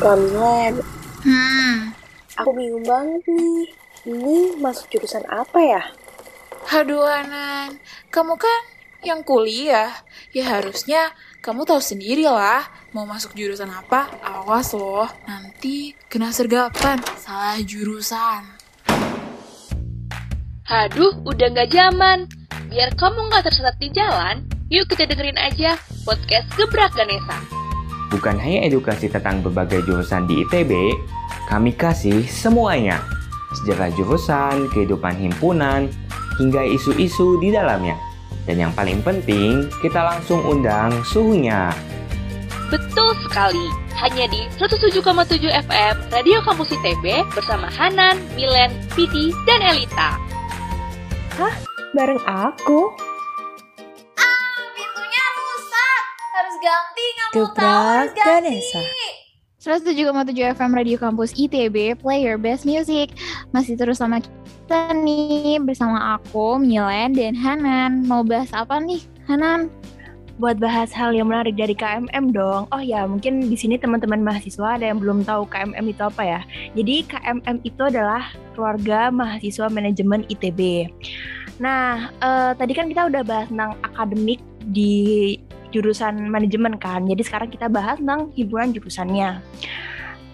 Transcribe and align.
Kamilan, 0.00 0.80
Hmm, 1.20 1.92
aku 2.32 2.56
bingung 2.56 2.88
banget 2.88 3.20
nih. 3.28 3.68
Ini 4.08 4.56
masuk 4.56 4.88
jurusan 4.88 5.28
apa 5.28 5.60
ya? 5.60 5.82
aduh 6.72 7.04
Anan, 7.04 7.76
kamu 8.08 8.40
kan 8.40 8.60
yang 9.04 9.20
kuliah, 9.20 9.92
ya 10.32 10.56
harusnya 10.56 11.12
kamu 11.44 11.68
tahu 11.68 11.84
sendiri 11.84 12.24
lah 12.24 12.64
mau 12.96 13.04
masuk 13.04 13.36
jurusan 13.36 13.68
apa. 13.68 14.08
Awas 14.24 14.72
loh, 14.72 15.04
nanti 15.28 15.92
kena 16.08 16.32
sergapan, 16.32 16.96
salah 17.20 17.60
jurusan. 17.60 18.56
Haduh, 20.64 21.20
udah 21.28 21.46
nggak 21.52 21.76
zaman. 21.76 22.24
Biar 22.72 22.96
kamu 22.96 23.28
nggak 23.28 23.52
tersesat 23.52 23.76
di 23.76 23.92
jalan, 23.92 24.48
yuk 24.72 24.88
kita 24.88 25.04
dengerin 25.04 25.36
aja 25.36 25.76
podcast 26.08 26.48
Gebrak 26.56 26.96
Ganesa. 26.96 27.59
Bukan 28.10 28.36
hanya 28.42 28.66
edukasi 28.66 29.06
tentang 29.06 29.38
berbagai 29.40 29.86
jurusan 29.86 30.26
di 30.26 30.42
ITB, 30.42 30.98
kami 31.46 31.70
kasih 31.74 32.26
semuanya. 32.26 32.98
Sejarah 33.62 33.90
jurusan, 33.94 34.66
kehidupan 34.74 35.14
himpunan, 35.14 35.86
hingga 36.42 36.66
isu-isu 36.66 37.38
di 37.38 37.54
dalamnya. 37.54 37.94
Dan 38.50 38.66
yang 38.66 38.72
paling 38.74 38.98
penting, 39.06 39.70
kita 39.78 40.02
langsung 40.02 40.42
undang 40.42 40.90
suhunya. 41.06 41.70
Betul 42.70 43.14
sekali, 43.26 43.66
hanya 43.98 44.26
di 44.30 44.46
107,7 44.58 45.02
FM 45.70 45.94
Radio 46.10 46.38
Kampus 46.42 46.70
ITB 46.70 47.26
bersama 47.34 47.66
Hanan, 47.70 48.18
Milen, 48.34 48.74
Piti, 48.94 49.34
dan 49.46 49.62
Elita. 49.62 50.18
Bareng 51.94 52.22
aku? 52.26 53.09
Ganti 56.60 57.04
nggak 57.16 57.28
mau 57.32 57.36
Gebrak 57.48 57.56
tahu 57.56 57.82
harus 57.88 58.12
ganti 58.12 58.28
Ganesa. 58.28 58.82
107,7 59.60 60.56
FM 60.56 60.72
Radio 60.72 60.96
Kampus 60.96 61.36
ITB 61.36 62.00
Player 62.00 62.40
Best 62.40 62.64
Music 62.64 63.12
masih 63.52 63.76
terus 63.76 64.00
sama 64.00 64.24
kita 64.24 64.96
nih 64.96 65.60
bersama 65.60 66.16
aku 66.16 66.56
Milen 66.56 67.12
dan 67.12 67.36
Hanan 67.36 68.08
mau 68.08 68.24
bahas 68.24 68.48
apa 68.56 68.80
nih 68.80 69.04
Hanan 69.28 69.68
buat 70.40 70.56
bahas 70.56 70.88
hal 70.96 71.12
yang 71.12 71.28
menarik 71.28 71.52
dari 71.52 71.76
KMM 71.76 72.32
dong. 72.32 72.64
Oh 72.72 72.80
ya, 72.80 73.04
mungkin 73.04 73.52
di 73.52 73.56
sini 73.60 73.76
teman-teman 73.76 74.24
mahasiswa 74.24 74.80
ada 74.80 74.88
yang 74.88 74.96
belum 74.96 75.20
tahu 75.28 75.44
KMM 75.52 75.84
itu 75.84 76.00
apa 76.00 76.22
ya. 76.24 76.40
Jadi 76.72 77.04
KMM 77.04 77.60
itu 77.60 77.82
adalah 77.84 78.32
keluarga 78.56 79.12
mahasiswa 79.12 79.68
manajemen 79.68 80.24
ITB. 80.32 80.88
Nah, 81.60 82.08
eh, 82.24 82.52
tadi 82.56 82.72
kan 82.72 82.88
kita 82.88 83.12
udah 83.12 83.20
bahas 83.20 83.52
tentang 83.52 83.76
akademik 83.84 84.40
di 84.72 85.36
jurusan 85.70 86.30
manajemen 86.30 86.76
kan. 86.76 87.06
Jadi 87.06 87.22
sekarang 87.22 87.48
kita 87.50 87.66
bahas 87.70 87.98
tentang 87.98 88.30
himpunan 88.34 88.70
jurusannya. 88.74 89.42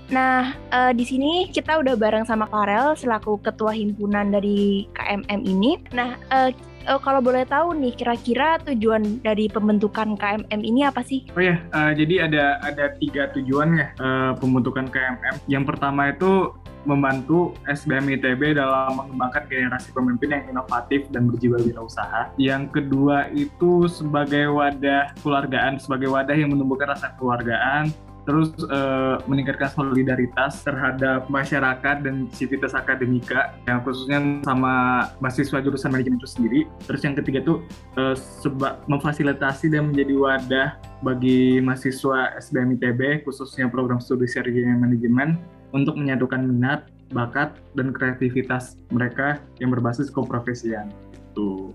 Nah, 0.06 0.55
eh, 0.70 0.93
di 0.95 1.03
sini 1.03 1.51
kita 1.51 1.83
udah 1.83 1.98
bareng 1.98 2.23
sama 2.23 2.47
Karel 2.47 2.95
selaku 2.95 3.43
ketua 3.43 3.75
himpunan 3.75 4.31
dari 4.31 4.87
KMM 4.95 5.41
ini. 5.43 5.83
Nah, 5.91 6.15
eh, 6.31 6.55
eh, 6.87 7.01
kalau 7.03 7.19
boleh 7.19 7.43
tahu 7.43 7.75
nih, 7.75 7.93
kira-kira 7.98 8.62
tujuan 8.62 9.19
dari 9.27 9.51
pembentukan 9.51 10.15
KMM 10.15 10.61
ini 10.62 10.87
apa 10.87 11.03
sih? 11.03 11.27
Oh 11.34 11.43
ya, 11.43 11.59
eh, 11.59 11.93
jadi 11.98 12.31
ada 12.31 12.62
ada 12.62 12.95
tiga 13.03 13.34
tujuan 13.34 13.75
ya 13.75 13.87
eh, 13.98 14.33
pembentukan 14.39 14.87
KMM. 14.87 15.43
Yang 15.50 15.65
pertama 15.75 16.15
itu 16.15 16.55
membantu 16.87 17.53
SBM 17.67 18.17
ITB 18.17 18.56
dalam 18.56 18.97
mengembangkan 18.97 19.45
generasi 19.51 19.91
pemimpin 19.92 20.33
yang 20.33 20.45
inovatif 20.48 21.05
dan 21.11 21.27
berjiwa 21.27 21.59
wirausaha. 21.61 22.33
Yang 22.39 22.81
kedua 22.81 23.28
itu 23.34 23.91
sebagai 23.91 24.48
wadah 24.55 25.12
keluargaan, 25.20 25.83
sebagai 25.83 26.09
wadah 26.09 26.34
yang 26.39 26.55
menumbuhkan 26.55 26.95
rasa 26.95 27.12
keluargaan, 27.19 27.91
terus 28.27 28.51
eh, 28.59 29.17
meningkatkan 29.31 29.70
solidaritas 29.70 30.61
terhadap 30.67 31.31
masyarakat 31.31 31.97
dan 32.03 32.27
civitas 32.34 32.75
akademika 32.75 33.55
yang 33.71 33.81
khususnya 33.87 34.43
sama 34.43 35.06
mahasiswa 35.22 35.62
jurusan 35.62 35.94
manajemen 35.94 36.19
itu 36.19 36.28
sendiri. 36.28 36.61
Terus 36.91 37.00
yang 37.06 37.15
ketiga 37.15 37.41
tuh 37.47 37.62
eh, 37.97 38.19
seba- 38.19 38.82
memfasilitasi 38.91 39.71
dan 39.71 39.94
menjadi 39.94 40.15
wadah 40.19 40.69
bagi 41.06 41.62
mahasiswa 41.62 42.34
SBM 42.43 42.77
ITB 42.77 43.22
khususnya 43.22 43.71
program 43.71 44.03
studi 44.03 44.27
sarjana 44.27 44.75
manajemen 44.75 45.38
untuk 45.76 46.00
menyatukan 46.00 46.41
minat, 46.41 46.88
bakat, 47.12 47.53
dan 47.76 47.92
kreativitas 47.92 48.81
mereka 48.88 49.37
yang 49.60 49.69
berbasis 49.69 50.09
keprofesian. 50.09 50.88
Tuh. 51.37 51.70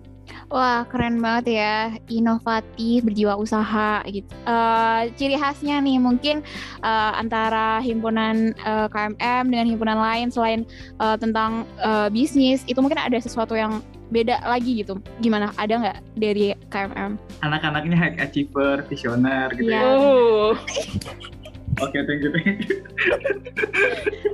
Wah 0.47 0.87
keren 0.87 1.19
banget 1.19 1.59
ya 1.59 1.75
inovatif 2.07 3.03
berjiwa 3.03 3.35
usaha 3.35 3.99
gitu. 4.07 4.31
Eh, 4.47 5.01
ciri 5.19 5.35
khasnya 5.35 5.79
nih 5.83 5.99
mungkin 5.99 6.39
eh, 6.81 7.11
antara 7.15 7.83
himpunan 7.83 8.55
eh, 8.55 8.87
KMM 8.87 9.43
dengan 9.51 9.67
himpunan 9.67 9.99
lain 9.99 10.27
selain 10.31 10.63
eh, 10.99 11.17
tentang 11.19 11.67
eh, 11.83 12.07
bisnis 12.09 12.63
itu 12.65 12.79
mungkin 12.79 12.99
ada 13.01 13.17
sesuatu 13.19 13.55
yang 13.55 13.83
beda 14.11 14.39
lagi 14.43 14.83
gitu. 14.83 14.99
Gimana? 15.19 15.51
Ada 15.55 15.73
nggak 15.79 15.97
dari 16.15 16.55
KMM? 16.67 17.11
Anak-anaknya 17.43 17.95
high 17.97 18.17
achiever, 18.23 18.83
visioner 18.87 19.51
gitu 19.55 19.71
Iya. 19.71 19.83
ya. 19.83 21.31
Oke, 21.79 22.03
thank 22.03 22.19
you, 22.19 22.31
thank 22.35 22.67
you. 22.67 22.83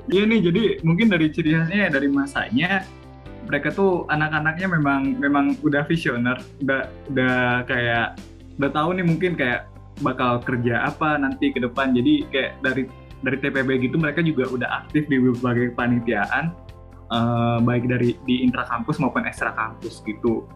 Iya 0.08 0.24
nih, 0.24 0.40
jadi 0.40 0.64
mungkin 0.88 1.12
dari 1.12 1.28
ciri 1.30 1.52
khasnya 1.52 1.88
ya, 1.88 1.90
dari 1.92 2.08
masanya 2.08 2.88
mereka 3.48 3.72
tuh 3.72 4.08
anak-anaknya 4.12 4.68
memang 4.68 5.02
memang 5.20 5.46
udah 5.64 5.84
visioner, 5.88 6.40
udah 6.64 6.88
udah 7.12 7.64
kayak 7.68 8.16
udah 8.59 8.72
tahu 8.72 8.90
nih 8.97 9.06
mungkin 9.08 9.36
kayak 9.36 9.68
bakal 10.03 10.40
kerja 10.44 10.88
apa 10.88 11.20
nanti 11.20 11.52
ke 11.52 11.59
depan. 11.59 11.96
Jadi 11.96 12.28
kayak 12.31 12.59
dari 12.64 12.84
dari 13.24 13.38
TPB 13.40 13.70
gitu 13.88 13.96
mereka 14.00 14.24
juga 14.24 14.47
udah 14.52 14.70
aktif 14.86 15.08
di 15.12 15.18
berbagai 15.20 15.74
panitiaan 15.76 16.56
eh, 17.12 17.58
baik 17.64 17.88
dari 17.88 18.16
di 18.28 18.44
intra 18.44 18.68
kampus 18.68 19.00
maupun 19.00 19.28
ekstra 19.28 19.56
kampus 19.56 20.03
gitu. 20.03 20.47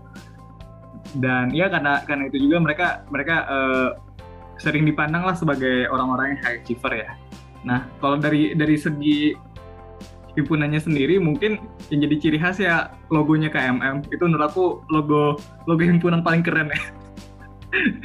Dan 1.11 1.51
ya 1.51 1.67
karena 1.67 2.03
karena 2.07 2.31
itu 2.31 2.47
juga 2.47 2.57
mereka 2.63 2.87
mereka 3.11 3.35
eh, 3.51 3.89
sering 4.61 4.85
dipandang 4.85 5.25
lah 5.25 5.33
sebagai 5.33 5.89
orang-orang 5.89 6.37
yang 6.37 6.39
high 6.45 6.57
achiever 6.61 6.93
ya. 6.93 7.09
Nah, 7.65 7.89
kalau 7.97 8.21
dari 8.21 8.53
dari 8.53 8.77
segi 8.77 9.33
himpunannya 10.37 10.79
sendiri 10.79 11.19
mungkin 11.19 11.59
yang 11.91 12.07
jadi 12.07 12.15
ciri 12.21 12.37
khas 12.39 12.63
ya 12.63 12.95
logonya 13.11 13.51
KMM 13.51 14.07
itu 14.15 14.23
menurut 14.23 14.47
aku 14.47 14.65
logo 14.87 15.35
logo 15.67 15.81
himpunan 15.81 16.23
paling 16.23 16.45
keren 16.45 16.71
ya. 16.71 16.81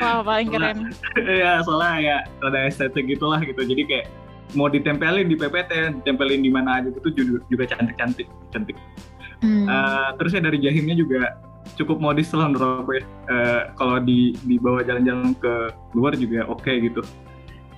Wah 0.01 0.25
paling 0.25 0.49
keren. 0.51 0.91
ya 1.43 1.63
soalnya 1.63 1.95
ya 2.03 2.17
rada 2.43 2.67
estetik 2.67 3.07
gitulah 3.07 3.39
gitu. 3.45 3.63
Jadi 3.63 3.83
kayak 3.87 4.07
mau 4.55 4.71
ditempelin 4.71 5.27
di 5.27 5.37
PPT, 5.39 6.03
ditempelin 6.03 6.41
di 6.43 6.51
mana 6.51 6.79
aja 6.83 6.89
itu 6.91 7.11
juga, 7.15 7.43
juga 7.51 7.65
cantik-cantik, 7.75 8.29
cantik. 8.55 8.79
Hmm. 9.43 9.69
Eh, 9.69 10.09
terusnya 10.17 10.49
dari 10.49 10.59
jahimnya 10.63 10.97
juga 10.97 11.37
cukup 11.77 12.01
modis 12.01 12.33
lah 12.33 12.49
menurut 12.49 12.83
aku 12.83 12.91
ya. 12.99 13.03
Eh, 13.31 13.61
kalau 13.77 13.97
di 14.01 14.33
dibawa 14.49 14.81
jalan-jalan 14.83 15.37
ke 15.37 15.55
luar 15.93 16.17
juga 16.17 16.49
oke 16.49 16.73
gitu. 16.73 17.05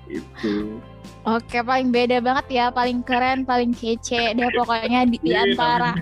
Itu. 0.08 0.78
Oke 1.26 1.60
paling 1.60 1.92
beda 1.92 2.22
banget 2.24 2.46
ya, 2.48 2.66
paling 2.72 3.04
keren, 3.04 3.44
paling 3.44 3.74
kece 3.76 4.32
deh 4.32 4.48
pokoknya 4.56 5.04
di, 5.04 5.20
di 5.20 5.34
antara 5.36 5.92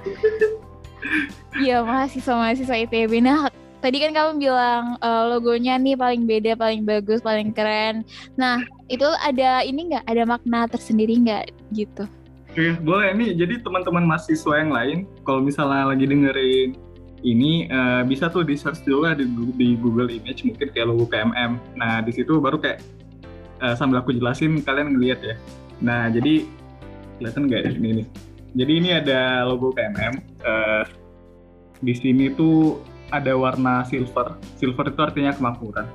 Iya 1.56 1.82
mahasiswa-mahasiswa 1.82 2.86
ITB. 2.86 3.24
Nah 3.24 3.48
tadi 3.80 3.96
kan 4.02 4.12
kamu 4.12 4.30
bilang 4.38 5.00
eh, 5.00 5.24
logonya 5.32 5.80
nih 5.80 5.96
paling 5.96 6.28
beda, 6.28 6.54
paling 6.54 6.84
bagus, 6.84 7.24
paling 7.24 7.50
keren. 7.50 8.04
Nah 8.36 8.60
itu 8.92 9.08
ada 9.24 9.64
ini 9.64 9.90
nggak? 9.94 10.04
Ada 10.06 10.22
makna 10.28 10.68
tersendiri 10.68 11.16
nggak 11.16 11.50
gitu? 11.74 12.04
Oke, 12.56 12.72
boleh 12.80 13.12
nih. 13.12 13.36
Jadi 13.36 13.60
teman-teman 13.60 14.08
mahasiswa 14.08 14.54
yang 14.56 14.72
lain, 14.72 14.98
kalau 15.28 15.44
misalnya 15.44 15.92
lagi 15.92 16.08
dengerin 16.08 16.72
ini 17.24 17.68
eh, 17.68 18.02
bisa 18.04 18.28
tuh 18.28 18.44
di 18.44 18.58
search 18.58 18.84
dulu 18.84 19.08
lah 19.08 19.16
di, 19.16 19.24
di 19.56 19.78
Google 19.80 20.12
Image 20.12 20.44
mungkin 20.44 20.68
kayak 20.72 20.86
logo 20.88 21.08
KMM. 21.08 21.78
Nah 21.78 22.04
di 22.04 22.12
situ 22.12 22.36
baru 22.40 22.60
kayak 22.60 22.82
eh, 23.62 23.74
sambil 23.78 24.04
aku 24.04 24.12
jelasin 24.12 24.60
kalian 24.60 24.96
ngeliat 24.96 25.20
ya. 25.24 25.36
Nah 25.80 26.12
jadi 26.12 26.44
kelihatan 27.16 27.48
nggak 27.48 27.60
ya 27.64 27.70
ini 27.72 27.90
nih. 28.02 28.06
Jadi 28.56 28.72
ini 28.72 28.88
ada 28.92 29.44
logo 29.48 29.72
KMM. 29.72 30.14
eh, 30.44 30.84
di 31.76 31.92
sini 31.92 32.32
tuh 32.32 32.80
ada 33.12 33.36
warna 33.36 33.84
silver. 33.84 34.36
Silver 34.56 34.88
itu 34.90 35.00
artinya 35.00 35.32
kemakmuran. 35.36 35.86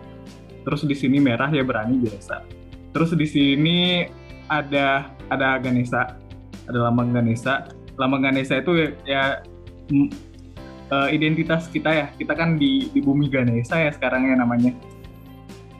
Terus 0.62 0.86
di 0.86 0.94
sini 0.94 1.18
merah 1.18 1.50
ya 1.50 1.66
berani 1.66 1.98
biasa. 1.98 2.46
Terus 2.94 3.18
di 3.18 3.26
sini 3.26 4.06
ada 4.46 5.10
ada 5.32 5.58
Ganesha 5.58 6.22
ada 6.72 6.80
lambang 6.88 7.12
Ganesha. 7.12 7.68
Lambang 7.98 8.24
Ganesha 8.24 8.62
itu 8.62 8.72
ya, 8.78 8.88
ya, 9.04 9.24
eh, 10.92 11.10
identitas 11.16 11.72
kita 11.72 11.90
ya. 11.90 12.08
Kita 12.14 12.36
kan 12.36 12.60
di 12.60 12.92
di 12.92 13.00
bumi 13.00 13.32
Ganesha 13.32 13.80
ya 13.80 13.92
sekarang 13.96 14.28
ya 14.28 14.36
namanya. 14.36 14.76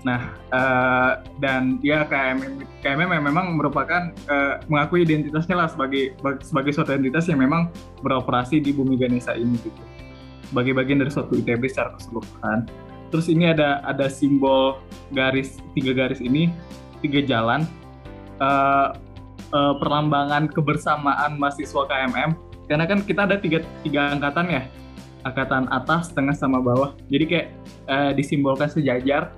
Nah, 0.02 0.34
eh, 0.50 1.12
dan 1.38 1.78
ya 1.86 2.08
KMM, 2.10 2.66
KMM 2.82 3.10
yang 3.22 3.26
memang 3.28 3.54
merupakan 3.54 4.10
eh, 4.10 4.56
mengakui 4.66 5.06
identitasnya 5.06 5.54
lah 5.54 5.68
sebagai 5.70 6.18
sebagai 6.42 6.74
suatu 6.74 6.98
identitas 6.98 7.30
yang 7.30 7.38
memang 7.38 7.70
beroperasi 8.02 8.64
di 8.64 8.74
bumi 8.74 8.98
Ganesha 8.98 9.38
ini 9.38 9.60
gitu. 9.62 9.82
Sebagai 10.50 10.74
bagian 10.74 11.00
dari 11.06 11.12
suatu 11.14 11.38
ITB 11.38 11.70
secara 11.70 11.94
keseluruhan. 11.96 12.66
Terus 13.12 13.28
ini 13.28 13.52
ada 13.52 13.84
ada 13.84 14.08
simbol 14.08 14.80
garis 15.12 15.60
tiga 15.76 15.92
garis 15.94 16.24
ini 16.24 16.50
tiga 17.06 17.22
jalan. 17.22 17.68
Eh, 18.42 18.90
eh, 19.54 19.74
perlambangan 19.78 20.50
kebersamaan 20.50 21.38
mahasiswa 21.38 21.86
KMM 21.86 22.34
karena 22.66 22.86
kan 22.90 23.06
kita 23.06 23.30
ada 23.30 23.38
tiga 23.38 23.62
tiga 23.86 24.16
angkatan 24.16 24.48
ya 24.50 24.64
angkatan 25.24 25.70
atas, 25.70 26.12
tengah 26.12 26.36
sama 26.36 26.62
bawah. 26.62 26.94
Jadi 27.10 27.26
kayak 27.28 27.48
eh, 27.88 28.12
disimbolkan 28.18 28.70
sejajar. 28.70 29.34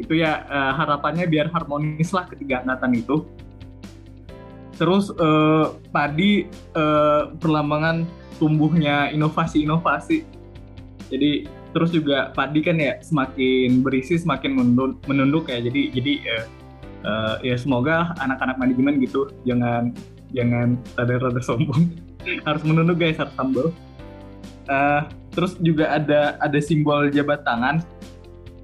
Itu 0.00 0.16
ya 0.16 0.44
eh, 0.46 0.72
harapannya 0.76 1.28
biar 1.28 1.52
harmonis 1.52 2.10
lah 2.12 2.26
ketiga 2.28 2.64
angkatan 2.64 2.98
itu. 2.98 3.26
Terus 4.76 5.12
eh, 5.14 5.66
padi 5.92 6.48
eh, 6.50 7.22
perlambangan 7.36 8.08
tumbuhnya 8.40 9.12
inovasi-inovasi. 9.12 10.24
Jadi 11.12 11.46
terus 11.72 11.92
juga 11.92 12.32
padi 12.36 12.60
kan 12.60 12.76
ya 12.76 13.00
semakin 13.00 13.80
berisi 13.80 14.16
semakin 14.16 14.56
menunduk, 14.56 15.00
menunduk 15.04 15.48
ya. 15.52 15.60
Jadi 15.60 15.92
jadi 15.92 16.12
eh, 16.24 16.44
eh, 17.06 17.34
ya 17.52 17.56
semoga 17.58 18.14
anak-anak 18.18 18.56
manajemen 18.58 19.02
gitu 19.02 19.30
jangan 19.46 19.94
jangan 20.32 20.80
rada-rada 20.96 21.42
sombong 21.42 21.92
harus 22.48 22.62
menunduk 22.64 22.98
guys 22.98 23.18
harus 23.20 23.34
humble 23.36 23.70
Eh, 24.72 25.02
terus 25.32 25.56
juga 25.60 25.92
ada 25.92 26.40
ada 26.40 26.58
simbol 26.64 27.12
jabat 27.12 27.44
tangan. 27.44 27.84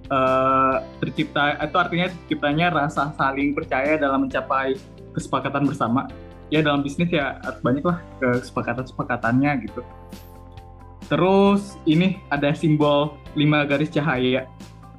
Eh, 0.08 0.76
tercipta 1.04 1.60
itu 1.60 1.76
artinya 1.76 2.06
terciptanya 2.08 2.66
rasa 2.72 3.12
saling 3.12 3.52
percaya 3.52 4.00
dalam 4.00 4.24
mencapai 4.24 4.80
kesepakatan 5.12 5.68
bersama. 5.68 6.08
Ya 6.48 6.64
dalam 6.64 6.80
bisnis 6.80 7.12
ya 7.12 7.36
harus 7.44 7.60
banyak 7.60 7.84
lah 7.84 8.00
kesepakatan 8.24 8.88
kesepakatannya 8.88 9.68
gitu. 9.68 9.84
Terus 11.12 11.76
ini 11.84 12.20
ada 12.32 12.56
simbol 12.56 13.20
lima 13.36 13.68
garis 13.68 13.92
cahaya 13.92 14.48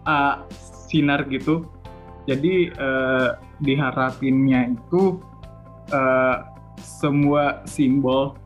A 0.06 0.46
sinar 0.86 1.26
gitu. 1.26 1.66
Jadi 2.30 2.70
eh, 2.70 3.30
diharapinnya 3.66 4.78
itu 4.78 5.18
eh, 5.90 6.38
semua 6.86 7.66
simbol 7.66 8.38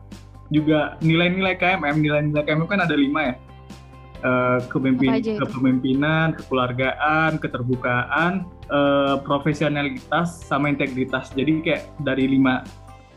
juga 0.54 0.94
nilai-nilai 1.02 1.58
KMM 1.58 1.96
nilai-nilai 1.98 2.44
KMM 2.46 2.68
kan 2.70 2.80
ada 2.80 2.94
lima 2.94 3.20
ya 3.24 3.36
Eh, 4.24 4.58
kepemimpi- 4.72 5.04
Apa 5.04 5.20
aja 5.20 5.30
itu? 5.36 5.40
kepemimpinan 5.44 6.32
kekeluargaan 6.32 7.36
keterbukaan 7.36 8.48
eh, 8.72 9.20
profesionalitas 9.20 10.40
sama 10.48 10.72
integritas 10.72 11.28
jadi 11.36 11.60
kayak 11.60 11.82
dari 12.00 12.32
lima 12.32 12.64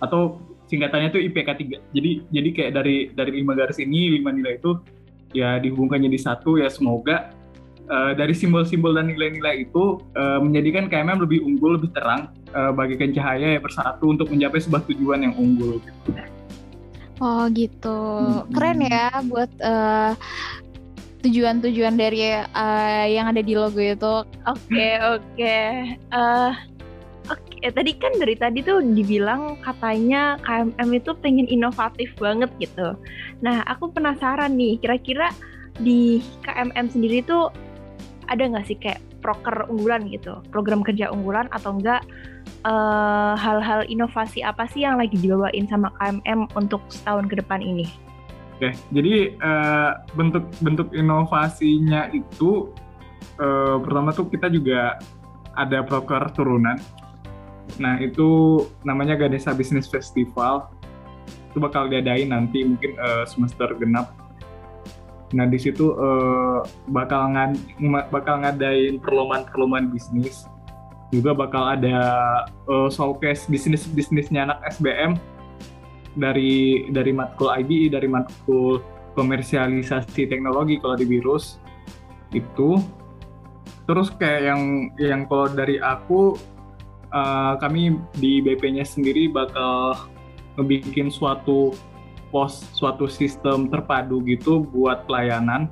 atau 0.04 0.36
singkatannya 0.68 1.08
itu 1.08 1.32
IPK 1.32 1.50
3 1.64 1.96
jadi 1.96 2.12
jadi 2.28 2.50
kayak 2.52 2.72
dari 2.76 2.96
dari 3.16 3.32
lima 3.40 3.56
garis 3.56 3.80
ini 3.80 4.20
lima 4.20 4.36
nilai 4.36 4.60
itu 4.60 4.84
ya 5.32 5.56
dihubungkan 5.64 6.04
jadi 6.04 6.20
satu 6.20 6.60
ya 6.60 6.68
semoga 6.68 7.32
eh, 7.88 8.12
dari 8.12 8.36
simbol-simbol 8.36 8.92
dan 8.92 9.08
nilai-nilai 9.08 9.64
itu 9.64 10.04
eh, 10.12 10.40
menjadikan 10.44 10.92
KMM 10.92 11.24
lebih 11.24 11.40
unggul 11.40 11.80
lebih 11.80 11.96
terang 11.96 12.36
eh, 12.52 12.72
bagikan 12.76 13.16
cahaya 13.16 13.56
ya 13.56 13.60
bersatu 13.64 14.12
untuk 14.12 14.28
mencapai 14.28 14.60
sebuah 14.60 14.84
tujuan 14.84 15.24
yang 15.24 15.40
unggul 15.40 15.80
gitu. 15.80 16.12
Oh 17.18 17.50
gitu, 17.50 18.00
Mm-mm. 18.46 18.54
keren 18.54 18.80
ya 18.86 19.10
buat 19.26 19.50
eh, 19.58 20.12
tujuan-tujuan 21.26 21.98
dari 21.98 22.38
eh, 22.38 23.06
yang 23.10 23.34
ada 23.34 23.42
di 23.42 23.58
logo 23.58 23.82
itu. 23.82 24.16
Oke, 24.46 24.88
oke. 25.02 25.58
Eh, 25.98 26.52
Oke, 27.28 27.74
tadi 27.74 27.92
kan 28.00 28.14
dari 28.16 28.40
tadi 28.40 28.64
tuh 28.64 28.80
dibilang 28.80 29.60
katanya 29.60 30.40
KMM 30.48 30.90
itu 30.96 31.12
pengen 31.20 31.50
inovatif 31.52 32.08
banget 32.22 32.48
gitu. 32.62 32.96
Nah, 33.44 33.68
aku 33.68 33.92
penasaran 33.92 34.56
nih, 34.56 34.80
kira-kira 34.80 35.36
di 35.82 36.24
KMM 36.48 36.88
sendiri 36.88 37.26
tuh 37.28 37.52
ada 38.32 38.48
nggak 38.48 38.66
sih 38.72 38.78
kayak 38.80 39.04
proker 39.20 39.68
unggulan 39.68 40.08
gitu, 40.08 40.40
program 40.54 40.86
kerja 40.86 41.12
unggulan 41.12 41.52
atau 41.52 41.76
enggak 41.76 42.06
eh, 42.68 43.34
hal-hal 43.40 43.88
inovasi 43.88 44.44
apa 44.44 44.68
sih 44.68 44.84
yang 44.84 45.00
lagi 45.00 45.16
dibawain 45.16 45.66
sama 45.72 45.90
KMM 45.98 46.52
untuk 46.60 46.84
setahun 46.92 47.32
ke 47.32 47.40
depan 47.40 47.64
ini? 47.64 47.88
Oke, 48.58 48.74
jadi 48.90 49.38
eh, 49.38 49.92
bentuk-bentuk 50.18 50.92
inovasinya 50.92 52.12
itu 52.12 52.74
eh, 53.40 53.78
pertama 53.80 54.12
tuh 54.12 54.28
kita 54.28 54.52
juga 54.52 55.00
ada 55.58 55.82
proker 55.86 56.34
turunan. 56.34 56.78
Nah 57.78 58.02
itu 58.02 58.62
namanya 58.82 59.14
Ganesha 59.14 59.54
Business 59.54 59.86
Festival. 59.86 60.74
Itu 61.54 61.62
bakal 61.62 61.90
diadain 61.90 62.34
nanti 62.34 62.66
mungkin 62.66 62.98
eh, 62.98 63.26
semester 63.30 63.78
genap. 63.78 64.14
Nah 65.38 65.46
di 65.46 65.62
situ 65.62 65.94
eh, 65.94 66.60
bakal 66.90 67.38
ngad 67.38 67.62
bakal 68.10 68.42
ngadain 68.42 68.98
perlombaan-perlombaan 68.98 69.94
bisnis. 69.94 70.50
Juga 71.14 71.32
bakal 71.32 71.80
ada 71.80 72.00
eh, 72.48 72.90
showcase 72.92 73.48
bisnis-bisnisnya 73.48 74.52
anak 74.52 74.60
SBM 74.76 75.16
dari 76.18 76.90
dari 76.92 77.12
matkul 77.14 77.54
IBI, 77.54 77.94
dari 77.94 78.10
matkul 78.10 78.84
komersialisasi 79.16 80.28
teknologi 80.28 80.78
kalau 80.82 80.98
di 81.00 81.08
virus 81.08 81.62
itu. 82.36 82.82
Terus 83.88 84.12
kayak 84.12 84.42
yang 84.52 84.62
yang 85.00 85.22
kalau 85.32 85.48
dari 85.48 85.80
aku 85.80 86.36
eh, 87.14 87.54
kami 87.64 87.96
di 88.20 88.44
BP-nya 88.44 88.84
sendiri 88.84 89.32
bakal 89.32 89.96
ngebikin 90.58 91.08
suatu 91.14 91.72
pos 92.28 92.60
suatu 92.76 93.08
sistem 93.08 93.72
terpadu 93.72 94.20
gitu 94.28 94.68
buat 94.68 95.08
pelayanan. 95.08 95.72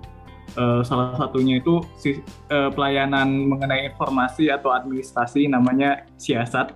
Eh, 0.55 0.81
salah 0.87 1.17
satunya 1.19 1.59
itu 1.59 1.83
si- 1.99 2.23
eh, 2.47 2.69
pelayanan 2.71 3.27
mengenai 3.49 3.91
informasi 3.91 4.47
atau 4.47 4.71
administrasi 4.71 5.51
namanya 5.51 6.07
siasat 6.15 6.71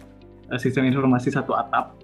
eh, 0.52 0.60
sistem 0.60 0.90
informasi 0.90 1.32
satu 1.32 1.56
atap 1.56 1.96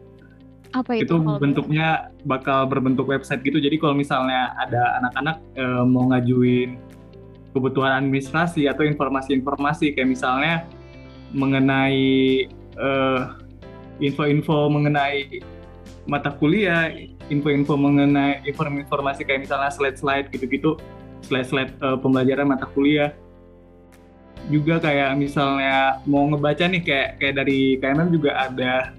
Apa 0.71 0.95
itu? 0.95 1.03
itu 1.03 1.15
bentuknya 1.19 2.13
bakal 2.23 2.63
berbentuk 2.69 3.11
website 3.11 3.43
gitu. 3.43 3.59
Jadi 3.59 3.75
kalau 3.75 3.91
misalnya 3.91 4.55
ada 4.55 5.03
anak-anak 5.03 5.37
eh, 5.59 5.83
mau 5.83 6.07
ngajuin 6.15 6.79
kebutuhan 7.51 8.07
administrasi 8.07 8.71
atau 8.71 8.87
informasi-informasi 8.87 9.99
kayak 9.99 10.09
misalnya 10.15 10.63
mengenai 11.35 12.47
eh, 12.79 13.21
info-info 13.99 14.71
mengenai 14.71 15.43
mata 16.07 16.31
kuliah, 16.31 16.87
info-info 17.27 17.75
mengenai 17.75 18.47
informasi 18.47 19.27
kayak 19.27 19.49
misalnya 19.49 19.73
slide-slide 19.73 20.29
gitu-gitu, 20.31 20.77
slide-slide 21.25 21.73
eh, 21.81 21.97
pembelajaran 21.97 22.45
mata 22.45 22.69
kuliah. 22.71 23.11
Juga 24.53 24.77
kayak 24.77 25.17
misalnya 25.17 25.97
mau 26.05 26.29
ngebaca 26.29 26.69
nih 26.69 26.81
kayak 26.85 27.09
kayak 27.17 27.35
dari 27.41 27.81
KMM 27.81 28.09
juga 28.13 28.31
ada 28.45 28.93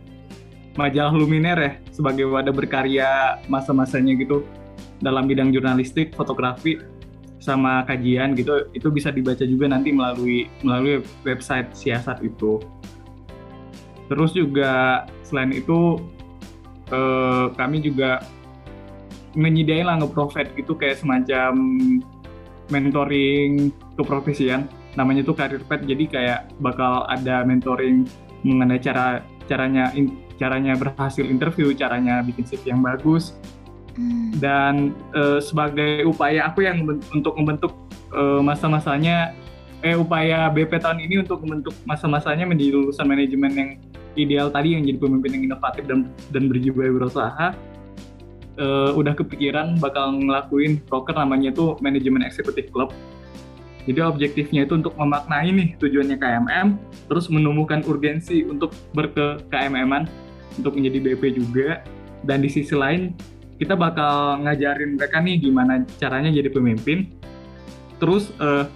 majalah 0.75 1.15
Luminer 1.15 1.57
ya 1.57 1.73
sebagai 1.95 2.29
wadah 2.29 2.53
berkarya 2.53 3.41
masa-masanya 3.47 4.19
gitu 4.19 4.43
dalam 5.00 5.31
bidang 5.31 5.55
jurnalistik, 5.55 6.12
fotografi 6.19 6.83
sama 7.39 7.87
kajian 7.87 8.35
gitu 8.35 8.67
itu 8.75 8.91
bisa 8.91 9.15
dibaca 9.15 9.47
juga 9.47 9.71
nanti 9.71 9.95
melalui 9.95 10.50
melalui 10.67 11.07
website 11.23 11.71
siasat 11.73 12.21
itu. 12.27 12.59
Terus 14.11 14.35
juga 14.35 15.07
selain 15.23 15.55
itu 15.55 16.03
eh, 16.91 17.47
kami 17.55 17.87
juga 17.87 18.23
menyediain 19.37 19.85
lah 19.85 20.00
nge-provide 20.00 20.57
gitu 20.57 20.73
kayak 20.75 20.97
semacam 20.97 21.53
mentoring 22.69 23.71
keprofesian 23.95 24.67
namanya 24.97 25.23
tuh 25.23 25.37
career 25.37 25.63
path 25.69 25.85
jadi 25.85 26.05
kayak 26.09 26.41
bakal 26.59 27.05
ada 27.07 27.45
mentoring 27.45 28.09
mengenai 28.43 28.81
cara 28.81 29.21
caranya 29.47 29.93
in- 29.95 30.27
caranya 30.37 30.77
berhasil 30.77 31.25
interview, 31.25 31.73
caranya 31.73 32.21
bikin 32.21 32.45
CV 32.45 32.77
yang 32.77 32.85
bagus, 32.85 33.33
Hmm. 33.97 34.29
dan 34.37 34.93
eh, 35.17 35.41
sebagai 35.41 36.05
upaya 36.05 36.53
aku 36.53 36.69
yang 36.69 36.85
untuk 37.17 37.33
membentuk 37.41 37.73
eh, 38.13 38.41
masa-masanya, 38.45 39.33
eh 39.81 39.97
upaya 39.97 40.53
BP 40.53 40.77
tahun 40.85 41.01
ini 41.01 41.25
untuk 41.25 41.41
membentuk 41.41 41.73
masa-masanya 41.89 42.45
menjadi 42.45 42.77
lulusan 42.77 43.09
manajemen 43.09 43.51
yang 43.57 43.71
ideal 44.13 44.53
tadi 44.53 44.77
yang 44.77 44.85
jadi 44.85 45.01
pemimpin 45.01 45.41
yang 45.41 45.45
inovatif 45.49 45.89
dan 45.89 46.13
dan 46.29 46.45
berjiwa 46.53 46.93
berusaha, 46.93 47.57
eh, 48.57 48.91
udah 48.93 49.15
kepikiran 49.17 49.79
bakal 49.79 50.17
ngelakuin 50.17 50.81
proker 50.85 51.17
namanya 51.17 51.53
tuh 51.53 51.77
manajemen 51.81 52.25
eksekutif 52.25 52.69
club. 52.73 52.93
Jadi 53.87 54.03
objektifnya 54.03 54.67
itu 54.67 54.75
untuk 54.75 54.99
memaknai 54.99 55.55
nih 55.55 55.69
tujuannya 55.79 56.19
KMM, 56.19 56.69
terus 57.07 57.31
menumbuhkan 57.31 57.87
urgensi 57.87 58.43
untuk 58.43 58.75
berke 58.91 59.47
KMM-an 59.47 60.11
untuk 60.59 60.75
menjadi 60.75 60.99
BP 60.99 61.23
juga 61.39 61.87
dan 62.27 62.43
di 62.43 62.51
sisi 62.51 62.75
lain 62.75 63.15
kita 63.57 63.73
bakal 63.77 64.45
ngajarin 64.45 65.01
mereka 65.01 65.21
nih 65.21 65.41
gimana 65.41 65.85
caranya 65.97 66.29
jadi 66.29 66.49
pemimpin 66.53 67.09
terus 67.97 68.33
eh, 68.41 68.69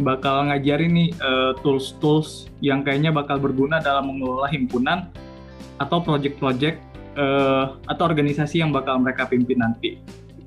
bakal 0.00 0.48
ngajarin 0.48 0.92
nih 0.92 1.08
eh, 1.12 1.52
tools-tools 1.60 2.48
yang 2.64 2.80
kayaknya 2.80 3.12
bakal 3.12 3.36
berguna 3.36 3.80
dalam 3.80 4.08
mengelola 4.08 4.48
himpunan 4.48 5.12
atau 5.76 6.00
project-project 6.00 6.80
eh, 7.16 7.64
atau 7.88 8.04
organisasi 8.04 8.60
yang 8.60 8.70
bakal 8.70 9.00
mereka 9.00 9.28
pimpin 9.28 9.60
nanti 9.60 9.98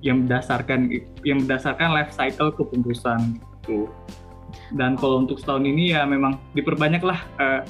yang 0.05 0.25
berdasarkan 0.25 0.91
yang 1.25 1.41
berdasarkan 1.45 1.89
life 1.93 2.13
cycle 2.13 2.53
kepengurusan 2.53 3.41
gitu 3.41 3.89
dan 4.77 4.93
kalau 4.95 5.25
untuk 5.25 5.41
setahun 5.41 5.65
ini 5.65 5.97
ya 5.97 6.05
memang 6.05 6.37
diperbanyak 6.53 7.01
lah 7.01 7.19
eh, 7.41 7.61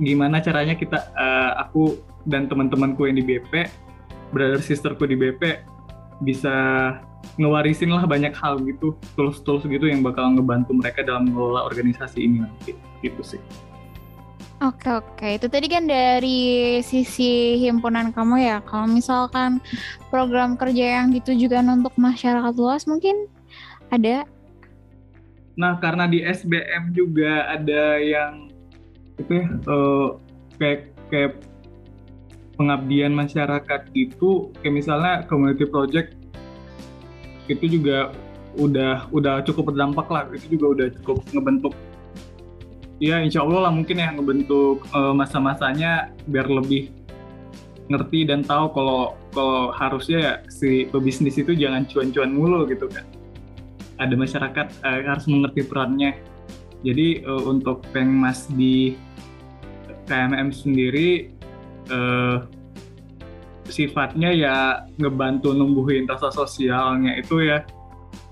gimana 0.00 0.44
caranya 0.44 0.76
kita 0.76 1.00
eh, 1.16 1.52
aku 1.60 1.96
dan 2.26 2.50
teman-temanku 2.50 3.06
yang 3.06 3.16
di 3.16 3.24
BP, 3.24 3.70
brother 4.34 4.58
sisterku 4.58 5.06
di 5.06 5.14
BP 5.14 5.62
bisa 6.26 6.54
ngewarisin 7.38 7.94
lah 7.94 8.04
banyak 8.04 8.34
hal 8.34 8.58
gitu, 8.66 8.98
tools-tools 9.14 9.64
gitu 9.66 9.86
yang 9.86 10.02
bakal 10.02 10.34
ngebantu 10.34 10.74
mereka 10.74 11.06
dalam 11.06 11.30
mengelola 11.30 11.64
organisasi 11.70 12.18
ini 12.26 12.42
nanti. 12.42 12.74
Gitu 13.00 13.22
sih. 13.22 13.40
Oke 14.66 14.90
oke, 14.90 15.28
itu 15.38 15.46
tadi 15.46 15.70
kan 15.70 15.86
dari 15.86 16.82
sisi 16.82 17.54
himpunan 17.62 18.10
kamu 18.10 18.42
ya. 18.42 18.58
Kalau 18.66 18.90
misalkan 18.90 19.62
program 20.10 20.58
kerja 20.58 20.98
yang 20.98 21.14
juga 21.38 21.62
untuk 21.62 21.94
masyarakat 21.94 22.50
luas 22.58 22.82
mungkin 22.90 23.30
ada. 23.94 24.26
Nah 25.54 25.78
karena 25.78 26.10
di 26.10 26.18
SBM 26.26 26.90
juga 26.98 27.46
ada 27.46 28.02
yang 28.02 28.50
itu 29.22 29.38
ya, 29.38 29.46
eh, 29.54 30.08
kayak 30.58 30.80
kayak 31.14 31.32
pengabdian 32.58 33.14
masyarakat 33.14 33.86
itu 33.94 34.50
kayak 34.58 34.74
misalnya 34.82 35.22
community 35.30 35.62
project 35.62 36.18
itu 37.46 37.78
juga 37.78 38.10
udah 38.58 39.06
udah 39.14 39.46
cukup 39.46 39.70
berdampak 39.70 40.10
lah 40.10 40.26
itu 40.34 40.58
juga 40.58 40.66
udah 40.74 40.86
cukup 40.98 41.16
ngebentuk 41.30 41.74
ya 43.02 43.20
insya 43.20 43.44
Allah 43.44 43.68
lah 43.68 43.72
mungkin 43.72 44.00
ya 44.00 44.12
ngebentuk 44.16 44.88
uh, 44.92 45.12
masa-masanya 45.12 46.12
biar 46.28 46.48
lebih 46.48 46.92
ngerti 47.86 48.26
dan 48.26 48.42
tahu 48.42 48.72
kalau 48.74 49.14
kalau 49.30 49.70
harusnya 49.70 50.18
ya 50.18 50.34
si 50.50 50.88
pebisnis 50.90 51.38
itu 51.38 51.54
jangan 51.54 51.86
cuan-cuan 51.86 52.30
mulu 52.32 52.66
gitu 52.66 52.88
kan. 52.90 53.04
Ada 53.96 54.14
masyarakat 54.16 54.66
uh, 54.82 55.00
harus 55.06 55.26
mengerti 55.28 55.60
perannya. 55.64 56.18
Jadi 56.84 57.24
uh, 57.24 57.42
untuk 57.46 57.84
pengmas 57.92 58.48
di 58.52 58.96
KMM 60.06 60.52
sendiri 60.52 61.30
uh, 61.90 62.46
sifatnya 63.66 64.30
ya 64.30 64.56
ngebantu 64.98 65.50
numbuhin 65.50 66.06
rasa 66.06 66.30
sosialnya 66.30 67.18
itu 67.18 67.42
ya 67.42 67.66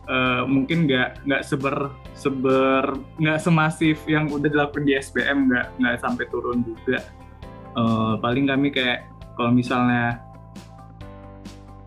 uh, 0.07 0.47
mungkin 0.47 0.87
nggak 0.87 1.27
nggak 1.27 1.43
seber 1.43 1.91
seber 2.25 2.97
nggak 3.21 3.37
semasif 3.37 4.01
yang 4.09 4.33
udah 4.33 4.49
dilakukan 4.49 4.89
di 4.89 4.97
SBM 4.97 5.53
nggak 5.53 5.67
nggak 5.77 5.97
sampai 6.01 6.25
turun 6.33 6.65
juga. 6.65 7.05
Uh, 7.77 8.17
paling 8.25 8.49
kami 8.49 8.73
kayak 8.73 9.05
kalau 9.37 9.53
misalnya 9.53 10.25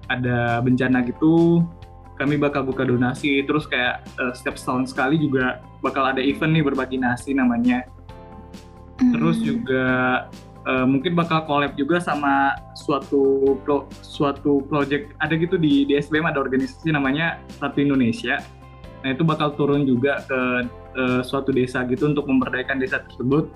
ada 0.08 0.62
bencana 0.62 1.02
gitu 1.04 1.66
kami 2.22 2.38
bakal 2.38 2.62
buka 2.66 2.86
donasi. 2.86 3.42
Terus 3.46 3.66
kayak 3.66 4.06
uh, 4.22 4.34
setiap 4.38 4.62
setahun 4.62 4.94
sekali 4.94 5.18
juga 5.18 5.66
bakal 5.82 6.06
ada 6.06 6.22
event 6.22 6.54
nih 6.54 6.66
berbagi 6.66 6.98
nasi 7.02 7.34
namanya. 7.34 7.86
Terus 8.98 9.42
juga 9.42 9.86
uh, 10.66 10.86
mungkin 10.86 11.14
bakal 11.14 11.46
collab 11.46 11.78
juga 11.78 12.02
sama 12.02 12.58
suatu 12.74 13.56
pro, 13.62 13.86
suatu 14.02 14.66
project 14.66 15.14
ada 15.22 15.34
gitu 15.38 15.58
di 15.58 15.86
di 15.86 15.94
SBM 15.98 16.30
ada 16.30 16.42
organisasi 16.42 16.90
namanya 16.90 17.38
Satu 17.62 17.82
Indonesia 17.82 18.42
Nah 19.08 19.16
itu 19.16 19.24
bakal 19.24 19.56
turun 19.56 19.88
juga 19.88 20.20
ke 20.28 20.68
uh, 21.00 21.24
suatu 21.24 21.56
desa 21.56 21.88
gitu 21.88 22.12
untuk 22.12 22.28
memberdayakan 22.28 22.84
desa 22.84 23.00
tersebut. 23.08 23.48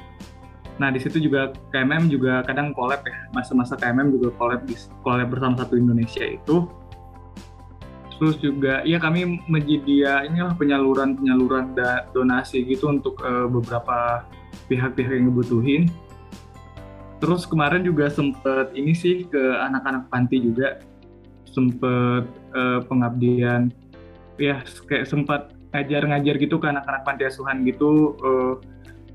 Nah 0.80 0.88
di 0.96 1.04
situ 1.04 1.20
juga 1.20 1.52
KMM 1.76 2.08
juga 2.08 2.40
kadang 2.48 2.72
collab 2.72 3.04
ya 3.04 3.28
masa-masa 3.36 3.76
KMM 3.76 4.16
juga 4.16 4.32
collab 4.40 4.64
collab 5.04 5.28
bersama 5.28 5.60
satu 5.60 5.76
Indonesia 5.76 6.24
itu. 6.24 6.72
Terus 8.16 8.40
juga 8.40 8.80
ya 8.88 8.96
kami 8.96 9.44
menjadi 9.52 10.24
inilah 10.32 10.56
penyaluran 10.56 11.20
penyaluran 11.20 11.76
da, 11.76 12.08
donasi 12.16 12.64
gitu 12.64 12.88
untuk 12.88 13.20
uh, 13.20 13.52
beberapa 13.52 14.24
pihak-pihak 14.72 15.12
yang 15.20 15.36
ngebutuhin. 15.36 15.92
Terus 17.20 17.44
kemarin 17.44 17.84
juga 17.84 18.08
sempet 18.08 18.72
ini 18.72 18.96
sih 18.96 19.28
ke 19.28 19.60
anak-anak 19.68 20.08
panti 20.08 20.40
juga 20.40 20.80
sempet 21.44 22.24
uh, 22.56 22.80
pengabdian 22.88 23.68
ya 24.42 24.66
kayak 24.90 25.06
sempat 25.06 25.54
ngajar-ngajar 25.72 26.36
gitu 26.42 26.60
ke 26.60 26.68
anak-anak 26.68 27.02
panti 27.08 27.24
asuhan 27.30 27.64
gitu 27.64 28.20
uh, 28.26 28.60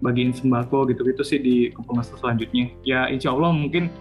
bagiin 0.01 0.33
sembako 0.33 0.89
gitu-gitu 0.93 1.23
sih 1.25 1.39
di 1.41 1.57
kepengurusan 1.73 2.17
selanjutnya. 2.21 2.73
Ya 2.85 3.11
insya 3.13 3.33
Allah 3.33 3.53
mungkin 3.53 3.93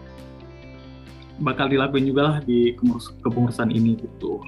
bakal 1.44 1.68
dilakuin 1.68 2.08
juga 2.08 2.22
lah 2.24 2.38
di 2.44 2.76
kepengurusan 3.24 3.72
ini 3.72 4.00
gitu. 4.00 4.40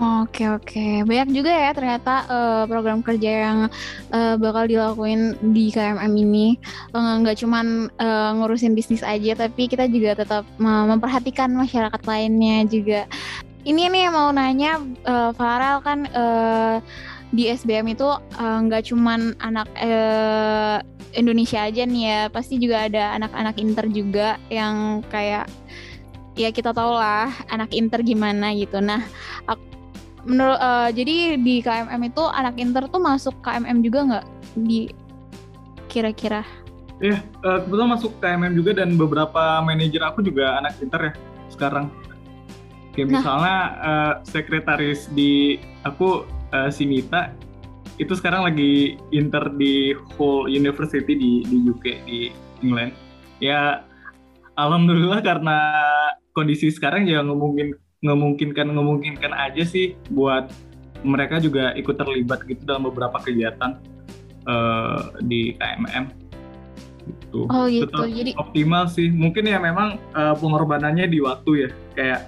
Oke 0.00 0.48
oke, 0.48 1.04
banyak 1.04 1.28
juga 1.28 1.52
ya 1.52 1.76
ternyata 1.76 2.24
uh, 2.24 2.64
program 2.64 3.04
kerja 3.04 3.44
yang 3.44 3.58
uh, 4.16 4.32
bakal 4.40 4.64
dilakuin 4.64 5.36
di 5.52 5.68
KMM 5.68 6.16
ini. 6.16 6.56
Nggak 6.96 7.44
cuman 7.44 7.92
uh, 8.00 8.32
ngurusin 8.32 8.72
bisnis 8.72 9.04
aja, 9.04 9.36
tapi 9.36 9.68
kita 9.68 9.84
juga 9.92 10.24
tetap 10.24 10.48
memperhatikan 10.56 11.52
masyarakat 11.52 12.00
lainnya 12.08 12.64
juga 12.64 13.04
ini 13.64 13.92
nih 13.92 14.08
mau 14.08 14.32
nanya 14.32 14.80
uh, 15.04 15.30
Farel 15.36 15.84
kan 15.84 16.08
uh, 16.16 16.80
di 17.30 17.46
SBM 17.46 17.94
itu 17.94 18.08
nggak 18.40 18.82
uh, 18.82 18.86
cuman 18.90 19.38
anak 19.38 19.68
uh, 19.78 20.82
Indonesia 21.14 21.66
aja 21.66 21.82
nih 21.86 22.04
ya, 22.06 22.20
pasti 22.30 22.58
juga 22.58 22.86
ada 22.86 23.18
anak-anak 23.18 23.56
inter 23.58 23.86
juga 23.90 24.38
yang 24.46 25.02
kayak 25.10 25.50
ya 26.38 26.48
kita 26.54 26.70
tau 26.70 26.94
lah 26.94 27.30
anak 27.50 27.74
inter 27.74 27.98
gimana 28.02 28.54
gitu. 28.54 28.78
Nah, 28.78 29.02
aku, 29.50 29.62
menurut 30.22 30.58
uh, 30.58 30.88
jadi 30.94 31.34
di 31.38 31.58
KMM 31.62 32.02
itu 32.06 32.22
anak 32.22 32.54
inter 32.62 32.86
tuh 32.86 33.02
masuk 33.02 33.34
KMM 33.42 33.82
juga 33.82 33.98
nggak 34.06 34.26
di 34.62 34.90
kira-kira? 35.90 36.46
Iya, 37.02 37.18
uh, 37.42 37.58
kebetulan 37.64 37.90
masuk 37.98 38.12
KMM 38.22 38.52
juga 38.54 38.70
dan 38.78 38.94
beberapa 38.94 39.58
manajer 39.64 40.02
aku 40.06 40.22
juga 40.22 40.62
anak 40.62 40.78
inter 40.78 41.10
ya 41.10 41.12
sekarang. 41.50 41.90
Kayak 42.94 43.06
nah. 43.06 43.12
misalnya 43.18 43.58
uh, 43.80 44.14
sekretaris 44.26 45.06
di 45.14 45.62
aku 45.86 46.26
uh, 46.50 46.70
Sinita 46.70 47.30
itu 48.00 48.16
sekarang 48.16 48.48
lagi 48.48 48.96
inter 49.12 49.52
di 49.60 49.92
Hull 50.16 50.48
University 50.48 51.12
di 51.12 51.44
di 51.44 51.56
UK 51.68 51.84
di 52.08 52.20
England. 52.64 52.96
Ya 53.38 53.84
alhamdulillah 54.56 55.20
karena 55.20 55.58
kondisi 56.32 56.72
sekarang 56.72 57.06
ya 57.06 57.20
ngomongin 57.20 57.76
ngemungkinkan 58.00 58.72
ngemungkinkan 58.72 59.32
aja 59.36 59.62
sih 59.62 59.92
buat 60.08 60.48
mereka 61.04 61.40
juga 61.40 61.72
ikut 61.76 61.96
terlibat 61.96 62.44
gitu 62.48 62.64
dalam 62.64 62.88
beberapa 62.88 63.20
kegiatan 63.20 63.80
uh, 64.48 65.16
di 65.24 65.56
KMM 65.56 66.30
gitu. 67.08 67.48
Oh 67.48 67.66
gitu. 67.68 67.88
Tetap 67.88 68.08
Jadi 68.08 68.32
optimal 68.36 68.84
sih. 68.88 69.08
Mungkin 69.08 69.48
ya 69.48 69.58
memang 69.60 70.00
uh, 70.12 70.36
pengorbanannya 70.36 71.08
di 71.08 71.18
waktu 71.20 71.50
ya. 71.66 71.68
Kayak 71.96 72.20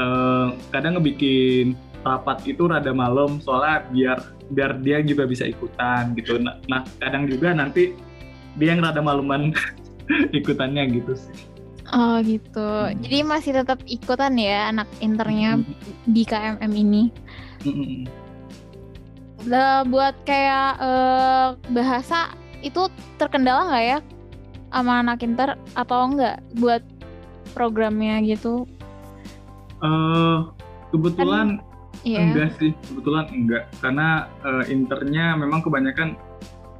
uh, 0.00 0.54
kadang 0.72 0.98
ngebikin 0.98 1.76
rapat 2.06 2.46
itu 2.46 2.70
rada 2.70 2.94
malam 2.94 3.42
soalnya 3.42 3.82
biar 3.90 4.18
biar 4.54 4.70
dia 4.78 5.02
juga 5.02 5.26
bisa 5.26 5.42
ikutan 5.42 6.14
gitu. 6.14 6.38
Nah, 6.38 6.62
nah 6.70 6.86
kadang 7.02 7.26
juga 7.26 7.50
nanti 7.50 7.98
dia 8.54 8.72
yang 8.74 8.82
rada 8.84 9.02
maluman 9.02 9.50
ikutannya 10.38 10.86
gitu 11.02 11.18
sih. 11.18 11.36
Oh 11.94 12.18
gitu. 12.22 12.62
Hmm. 12.62 12.98
Jadi 13.02 13.18
masih 13.22 13.52
tetap 13.62 13.78
ikutan 13.86 14.34
ya 14.38 14.70
anak 14.74 14.88
internya 14.98 15.58
hmm. 15.58 15.74
di 16.10 16.22
KMM 16.26 16.72
ini. 16.74 17.02
Hmm. 17.62 18.02
Nah, 19.46 19.86
buat 19.86 20.14
kayak 20.26 20.70
uh, 20.82 21.48
bahasa 21.70 22.34
itu 22.66 22.90
terkendala 23.14 23.70
nggak 23.70 23.84
ya 23.86 23.98
sama 24.74 24.92
anak 25.06 25.22
inter 25.22 25.54
atau 25.78 26.10
enggak 26.10 26.42
buat 26.58 26.82
programnya 27.54 28.18
gitu? 28.26 28.66
Uh, 29.84 30.48
kebetulan 30.88 31.60
kan, 31.60 32.00
iya. 32.06 32.20
enggak 32.24 32.56
sih, 32.56 32.72
kebetulan 32.88 33.26
enggak 33.28 33.64
karena 33.84 34.30
uh, 34.40 34.64
internya 34.68 35.36
memang 35.36 35.60
kebanyakan 35.60 36.16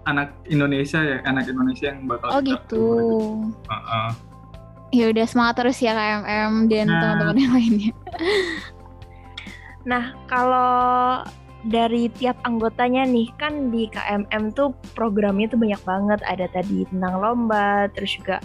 anak 0.06 0.32
Indonesia 0.46 1.02
ya, 1.02 1.18
anak 1.26 1.50
Indonesia 1.50 1.92
yang 1.92 2.06
bakal. 2.06 2.28
Oh 2.30 2.40
gitu. 2.40 2.86
Uh 3.66 3.74
-uh. 3.74 4.10
Ya 4.94 5.10
udah 5.10 5.26
semangat 5.26 5.60
terus 5.60 5.82
ya 5.82 5.92
KMM 5.92 6.70
dan 6.70 6.86
nah. 6.86 7.00
teman-teman 7.02 7.36
yang 7.42 7.52
lainnya. 7.52 7.92
nah 9.90 10.14
kalau 10.26 11.22
dari 11.66 12.06
tiap 12.14 12.38
anggotanya 12.46 13.02
nih 13.02 13.26
kan 13.42 13.74
di 13.74 13.90
KMM 13.90 14.54
tuh 14.54 14.70
programnya 14.94 15.50
tuh 15.50 15.58
banyak 15.58 15.82
banget 15.82 16.20
ada 16.22 16.46
tadi 16.54 16.86
tentang 16.86 17.18
lomba 17.18 17.90
terus 17.90 18.14
juga 18.14 18.38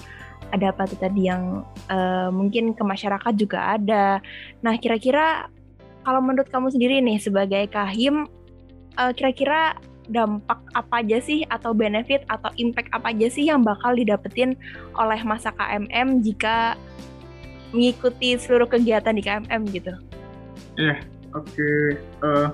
ada 0.52 0.76
apa 0.76 0.88
tuh 0.88 1.00
tadi 1.00 1.28
yang 1.32 1.64
uh, 1.88 2.30
mungkin 2.30 2.76
ke 2.76 2.84
masyarakat 2.84 3.34
juga 3.36 3.80
ada. 3.80 4.20
Nah, 4.60 4.76
kira-kira 4.78 5.48
kalau 6.04 6.22
menurut 6.22 6.50
kamu 6.52 6.70
sendiri 6.74 7.00
nih 7.00 7.18
sebagai 7.18 7.72
kahim, 7.72 8.28
uh, 9.00 9.12
kira-kira 9.16 9.80
dampak 10.12 10.60
apa 10.76 11.00
aja 11.00 11.24
sih 11.24 11.48
atau 11.48 11.72
benefit 11.72 12.28
atau 12.28 12.52
impact 12.60 12.92
apa 12.92 13.16
aja 13.16 13.32
sih 13.32 13.48
yang 13.48 13.64
bakal 13.64 13.96
didapetin 13.96 14.60
oleh 15.00 15.22
masa 15.24 15.56
KMM 15.56 16.20
jika 16.20 16.76
mengikuti 17.72 18.36
seluruh 18.36 18.68
kegiatan 18.68 19.16
di 19.16 19.24
KMM 19.24 19.62
gitu? 19.72 19.94
Iya, 20.76 20.96
yeah, 20.96 20.98
oke. 21.32 21.48
Okay. 21.48 21.80
Uh, 22.20 22.28
eh, 22.28 22.50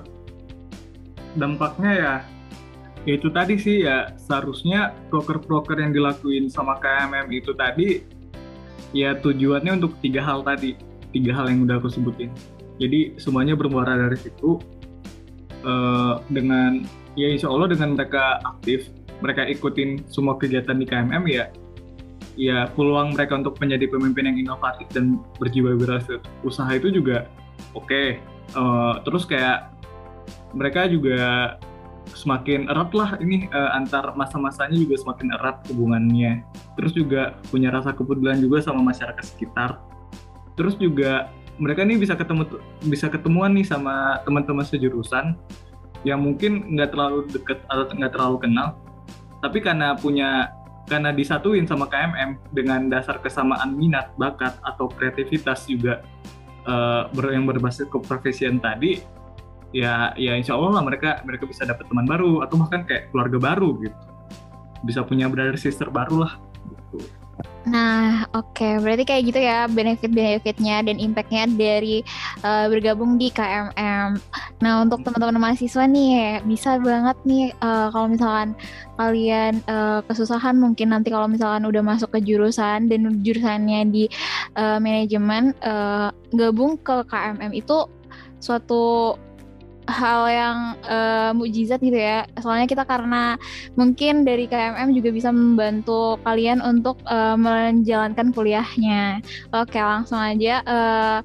dampaknya 1.34 1.90
ya 1.92 2.14
ya 3.08 3.16
itu 3.16 3.32
tadi 3.32 3.56
sih 3.56 3.88
ya. 3.88 4.12
Seharusnya 4.20 4.92
proker-proker 5.08 5.80
yang 5.80 5.96
dilakuin 5.96 6.52
sama 6.52 6.76
KMM 6.76 7.32
itu 7.32 7.56
tadi 7.56 8.04
ya 8.92 9.16
tujuannya 9.16 9.80
untuk 9.80 9.96
tiga 10.04 10.20
hal 10.20 10.44
tadi 10.44 10.76
tiga 11.16 11.32
hal 11.32 11.48
yang 11.48 11.64
udah 11.64 11.80
aku 11.80 11.88
sebutin. 11.88 12.28
Jadi 12.76 13.16
semuanya 13.16 13.56
bermuara 13.56 13.96
dari 13.96 14.20
situ 14.20 14.60
eh, 15.64 16.14
dengan 16.28 16.84
ya 17.16 17.32
insya 17.32 17.48
Allah 17.48 17.72
dengan 17.72 17.96
mereka 17.96 18.44
aktif 18.44 18.92
mereka 19.18 19.48
ikutin 19.48 20.06
semua 20.06 20.38
kegiatan 20.38 20.78
di 20.78 20.86
KMM 20.86 21.24
ya 21.26 21.50
ya 22.38 22.70
peluang 22.70 23.18
mereka 23.18 23.34
untuk 23.34 23.58
menjadi 23.58 23.90
pemimpin 23.90 24.30
yang 24.30 24.38
inovatif 24.38 24.86
dan 24.94 25.18
berjiwa 25.42 25.74
usaha 26.44 26.70
itu 26.76 26.92
juga 26.92 27.24
oke. 27.72 28.20
Eh, 28.52 28.94
terus 29.08 29.24
kayak 29.24 29.72
mereka 30.52 30.88
juga 30.88 31.56
semakin 32.14 32.68
erat 32.68 32.90
lah 32.96 33.10
ini 33.20 33.48
uh, 33.52 33.76
antar 33.76 34.12
masa-masanya 34.16 34.76
juga 34.76 34.96
semakin 35.00 35.34
erat 35.36 35.64
hubungannya. 35.72 36.44
Terus 36.78 36.92
juga 36.96 37.36
punya 37.52 37.68
rasa 37.68 37.92
kepedulian 37.92 38.40
juga 38.40 38.64
sama 38.64 38.80
masyarakat 38.80 39.24
sekitar. 39.24 39.80
Terus 40.56 40.74
juga 40.76 41.32
mereka 41.58 41.82
nih 41.82 41.98
bisa 41.98 42.14
ketemu 42.14 42.62
bisa 42.86 43.10
ketemuan 43.10 43.52
nih 43.54 43.66
sama 43.66 44.22
teman-teman 44.22 44.62
sejurusan 44.62 45.34
yang 46.06 46.22
mungkin 46.22 46.78
nggak 46.78 46.94
terlalu 46.94 47.26
deket 47.28 47.58
atau 47.66 47.90
nggak 47.90 48.12
terlalu 48.14 48.36
kenal. 48.46 48.78
Tapi 49.42 49.58
karena 49.62 49.94
punya 49.98 50.54
karena 50.88 51.12
disatuin 51.12 51.68
sama 51.68 51.84
KMM 51.86 52.40
dengan 52.50 52.88
dasar 52.88 53.20
kesamaan 53.20 53.76
minat, 53.76 54.10
bakat 54.16 54.56
atau 54.64 54.88
kreativitas 54.88 55.68
juga 55.68 56.00
uh, 56.64 57.12
yang 57.28 57.44
berbasis 57.44 57.86
keprofesian 57.92 58.56
tadi 58.58 59.04
ya 59.72 60.16
ya 60.16 60.32
insya 60.32 60.56
Allah 60.56 60.80
lah 60.80 60.82
mereka 60.84 61.20
mereka 61.28 61.44
bisa 61.44 61.68
dapat 61.68 61.84
teman 61.88 62.08
baru 62.08 62.40
atau 62.44 62.56
bahkan 62.56 62.88
kayak 62.88 63.12
keluarga 63.12 63.36
baru 63.36 63.76
gitu 63.84 63.98
bisa 64.86 65.02
punya 65.02 65.26
brother 65.26 65.58
sister 65.58 65.90
baru 65.90 66.24
lah 66.24 66.32
gitu. 66.70 67.04
Nah, 67.68 68.24
oke, 68.32 68.56
okay. 68.56 68.80
berarti 68.80 69.04
kayak 69.04 69.22
gitu 69.28 69.40
ya 69.44 69.68
benefit-benefitnya 69.68 70.88
dan 70.88 70.96
impactnya 70.96 71.44
dari 71.52 72.00
uh, 72.40 72.64
bergabung 72.72 73.20
di 73.20 73.28
KMM. 73.28 74.16
Nah, 74.64 74.72
untuk 74.80 75.04
teman-teman 75.04 75.36
mahasiswa 75.36 75.84
nih, 75.84 76.40
bisa 76.48 76.80
banget 76.80 77.18
nih 77.28 77.52
uh, 77.60 77.92
kalau 77.92 78.08
misalkan 78.08 78.56
kalian 78.96 79.60
uh, 79.68 80.00
kesusahan 80.08 80.56
mungkin 80.56 80.96
nanti 80.96 81.12
kalau 81.12 81.28
misalkan 81.28 81.68
udah 81.68 81.84
masuk 81.84 82.08
ke 82.16 82.24
jurusan 82.24 82.88
dan 82.88 83.20
jurusannya 83.20 83.84
di 83.92 84.08
uh, 84.56 84.80
manajemen, 84.80 85.52
uh, 85.60 86.08
gabung 86.32 86.80
ke 86.80 87.04
KMM 87.04 87.52
itu 87.52 87.84
suatu 88.40 89.14
hal 89.88 90.28
yang 90.28 90.58
uh, 90.84 91.32
mujizat 91.32 91.80
gitu 91.80 91.96
ya. 91.96 92.28
Soalnya 92.38 92.68
kita 92.68 92.84
karena 92.84 93.40
mungkin 93.74 94.22
dari 94.22 94.44
KMM 94.44 94.92
juga 94.92 95.10
bisa 95.10 95.32
membantu 95.32 96.20
kalian 96.22 96.60
untuk 96.60 97.00
uh, 97.08 97.34
menjalankan 97.34 98.30
kuliahnya. 98.36 99.24
Oke, 99.56 99.80
langsung 99.80 100.20
aja. 100.20 100.60
Uh, 100.68 101.18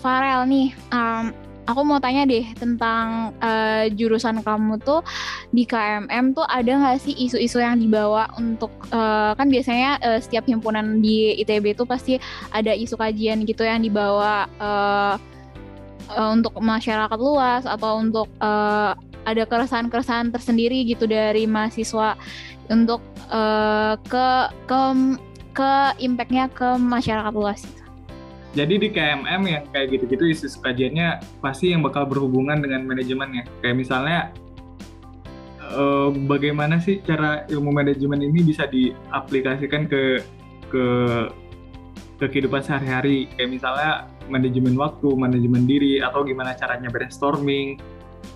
Farel 0.00 0.44
nih, 0.48 0.68
um, 0.92 1.32
aku 1.64 1.80
mau 1.84 2.00
tanya 2.00 2.28
deh 2.28 2.44
tentang 2.56 3.32
uh, 3.40 3.88
jurusan 3.92 4.44
kamu 4.44 4.76
tuh 4.84 5.00
di 5.50 5.64
KMM 5.64 6.36
tuh 6.36 6.44
ada 6.44 6.68
nggak 6.68 7.00
sih 7.00 7.16
isu-isu 7.16 7.60
yang 7.60 7.80
dibawa 7.80 8.28
untuk 8.36 8.70
uh, 8.92 9.32
kan 9.32 9.48
biasanya 9.48 9.96
uh, 10.04 10.20
setiap 10.20 10.44
himpunan 10.44 11.00
di 11.00 11.40
ITB 11.40 11.72
tuh 11.76 11.88
pasti 11.88 12.20
ada 12.52 12.72
isu 12.76 13.00
kajian 13.00 13.48
gitu 13.48 13.64
yang 13.64 13.80
dibawa 13.80 14.44
uh, 14.60 15.16
uh, 16.12 16.30
untuk 16.34 16.56
masyarakat 16.58 17.18
luas 17.18 17.64
atau 17.64 18.00
untuk 18.00 18.28
uh, 18.42 18.92
ada 19.24 19.42
keresahan-keresahan 19.48 20.28
tersendiri 20.30 20.84
gitu 20.84 21.08
dari 21.08 21.48
mahasiswa 21.48 22.16
untuk 22.68 23.00
uh, 23.32 23.96
ke 24.04 24.28
ke 24.68 24.80
ke 25.54 25.72
impactnya 26.02 26.50
ke 26.52 26.76
masyarakat 26.76 27.32
luas. 27.32 27.64
Jadi 28.54 28.86
di 28.86 28.88
KMM 28.94 29.42
yang 29.50 29.64
kayak 29.74 29.98
gitu-gitu 29.98 30.30
isu 30.30 30.62
kajiannya 30.62 31.18
pasti 31.42 31.74
yang 31.74 31.82
bakal 31.82 32.06
berhubungan 32.06 32.62
dengan 32.62 32.86
manajemennya. 32.86 33.50
Kayak 33.58 33.76
misalnya 33.82 34.18
uh, 35.74 36.14
bagaimana 36.30 36.78
sih 36.78 37.02
cara 37.02 37.42
ilmu 37.50 37.74
manajemen 37.74 38.22
ini 38.22 38.46
bisa 38.46 38.70
diaplikasikan 38.70 39.90
ke 39.90 40.22
ke 40.70 40.84
ke 42.22 42.24
kehidupan 42.30 42.62
sehari-hari. 42.62 43.26
Kayak 43.34 43.50
misalnya 43.58 43.90
manajemen 44.30 44.74
waktu, 44.78 45.08
manajemen 45.14 45.64
diri, 45.68 46.00
atau 46.00 46.24
gimana 46.24 46.56
caranya 46.56 46.88
brainstorming, 46.88 47.80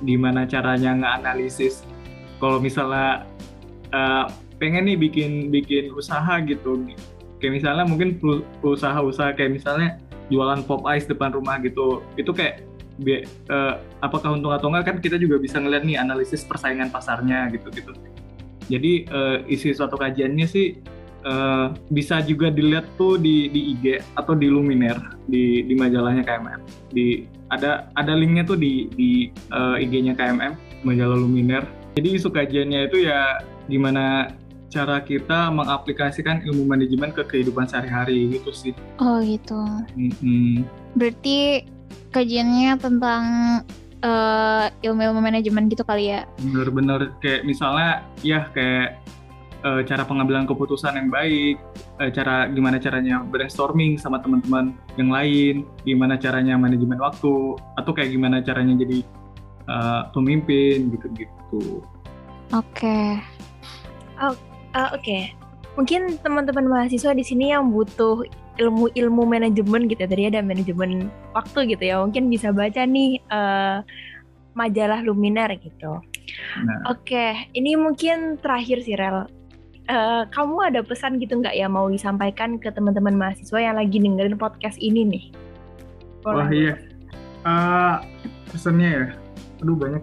gimana 0.05 0.45
caranya 0.45 0.95
nganalisis. 0.95 1.83
Kalau 2.39 2.63
misalnya 2.63 3.27
uh, 3.95 4.31
pengen 4.63 4.87
nih 4.87 4.97
bikin 4.99 5.51
bikin 5.51 5.91
usaha 5.95 6.39
gitu, 6.45 6.87
kayak 7.43 7.63
misalnya 7.63 7.85
mungkin 7.87 8.19
usaha-usaha 8.63 9.35
kayak 9.35 9.59
misalnya 9.59 9.99
jualan 10.29 10.61
pop 10.69 10.85
ice 10.93 11.09
depan 11.09 11.33
rumah 11.33 11.59
gitu, 11.65 12.05
itu 12.21 12.31
kayak 12.31 12.63
uh, 13.51 13.79
apakah 14.03 14.35
untung 14.35 14.53
atau 14.55 14.69
enggak 14.71 14.95
kan 14.95 14.97
kita 14.99 15.17
juga 15.17 15.39
bisa 15.39 15.63
ngeliat 15.63 15.87
nih 15.87 15.99
analisis 15.99 16.43
persaingan 16.45 16.91
pasarnya 16.91 17.49
gitu 17.55 17.71
gitu. 17.71 17.93
Jadi 18.69 19.09
uh, 19.09 19.41
isi 19.49 19.73
suatu 19.73 19.97
kajiannya 19.97 20.47
sih 20.47 20.77
uh, 21.29 21.67
bisa 21.93 22.25
juga 22.25 22.49
dilihat 22.49 22.89
tuh 22.97 23.21
di 23.21 23.53
di 23.53 23.77
IG 23.77 24.01
atau 24.17 24.33
di 24.33 24.49
Luminer 24.49 24.97
di 25.29 25.63
di 25.69 25.75
majalahnya 25.77 26.25
KMM. 26.25 26.61
Di 26.91 27.29
ada 27.53 27.93
ada 27.97 28.13
linknya 28.17 28.49
tuh 28.49 28.57
di 28.57 28.89
di 28.97 29.29
uh, 29.53 29.77
eh, 29.77 29.85
IG-nya 29.85 30.17
KMM 30.17 30.85
majalah 30.89 31.17
Luminer. 31.21 31.65
Jadi 32.01 32.09
isu 32.17 32.33
kajiannya 32.33 32.89
itu 32.89 33.05
ya 33.05 33.45
gimana 33.69 34.33
cara 34.69 35.01
kita 35.01 35.49
mengaplikasikan 35.49 36.45
ilmu 36.45 36.69
manajemen 36.69 37.11
ke 37.13 37.25
kehidupan 37.25 37.69
sehari-hari 37.69 38.29
gitu 38.37 38.53
sih. 38.53 38.73
Oh 39.01 39.21
gitu. 39.25 39.59
Mm-hmm. 39.97 40.69
Berarti 40.97 41.65
kajiannya 42.13 42.77
tentang 42.77 43.25
uh, 44.05 44.69
ilmu-ilmu 44.85 45.21
manajemen 45.25 45.73
gitu 45.73 45.83
kali 45.89 46.13
ya? 46.13 46.29
Bener-bener 46.45 47.17
kayak 47.25 47.49
misalnya 47.49 48.05
ya 48.21 48.45
kayak 48.53 49.01
uh, 49.65 49.83
cara 49.83 50.03
pengambilan 50.07 50.47
keputusan 50.47 50.95
yang 50.99 51.09
baik, 51.11 51.57
uh, 51.99 52.11
cara 52.13 52.47
gimana 52.51 52.79
caranya 52.79 53.23
brainstorming 53.27 53.99
sama 53.99 54.23
teman-teman 54.23 54.75
yang 54.99 55.11
lain, 55.11 55.55
gimana 55.83 56.15
caranya 56.19 56.55
manajemen 56.55 56.99
waktu, 56.99 57.59
atau 57.79 57.91
kayak 57.95 58.15
gimana 58.15 58.43
caranya 58.43 58.79
jadi 58.79 58.99
uh, 59.71 60.03
pemimpin 60.15 60.93
gitu-gitu. 60.95 61.83
Oke. 62.55 62.83
Okay. 62.83 63.09
Oh, 64.19 64.35
uh, 64.75 64.91
oke. 64.95 65.03
Okay. 65.03 65.23
Mungkin 65.79 66.19
teman-teman 66.27 66.67
mahasiswa 66.67 67.15
di 67.15 67.23
sini 67.23 67.55
yang 67.55 67.71
butuh 67.71 68.27
ilmu-ilmu 68.59 69.23
manajemen 69.23 69.87
gitu 69.87 70.03
ya, 70.03 70.11
tadi 70.11 70.27
ada 70.27 70.43
manajemen 70.43 71.07
waktu 71.31 71.71
gitu 71.71 71.85
ya, 71.87 72.03
mungkin 72.03 72.27
bisa 72.27 72.51
baca 72.51 72.83
nih 72.83 73.23
uh, 73.31 73.87
majalah 74.59 74.99
Luminar 75.07 75.55
gitu. 75.63 76.03
Nah. 76.67 76.91
Oke, 76.91 77.15
okay. 77.15 77.31
ini 77.55 77.79
mungkin 77.79 78.43
terakhir 78.43 78.83
sih 78.83 78.99
Rel 78.99 79.38
uh, 79.89 80.23
kamu 80.31 80.57
ada 80.73 80.81
pesan 80.85 81.19
gitu 81.19 81.41
nggak 81.41 81.57
ya 81.57 81.67
mau 81.67 81.89
disampaikan 81.89 82.61
ke 82.61 82.71
teman-teman 82.71 83.17
mahasiswa 83.17 83.59
yang 83.59 83.77
lagi 83.77 83.99
dengerin 83.99 84.39
podcast 84.39 84.79
ini 84.79 85.05
nih? 85.05 85.25
Wah 86.23 86.45
oh, 86.45 86.49
iya, 86.53 86.77
uh, 87.49 87.97
pesannya 88.53 88.89
ya, 88.89 89.05
aduh 89.65 89.77
banyak. 89.77 90.03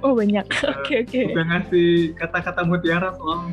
Oh 0.00 0.16
banyak, 0.16 0.46
oke 0.72 0.72
oke. 0.72 0.92
Okay, 1.06 1.24
okay. 1.30 1.36
ngasih 1.36 2.16
kata-kata 2.16 2.64
mutiara 2.64 3.12
soalnya. 3.16 3.52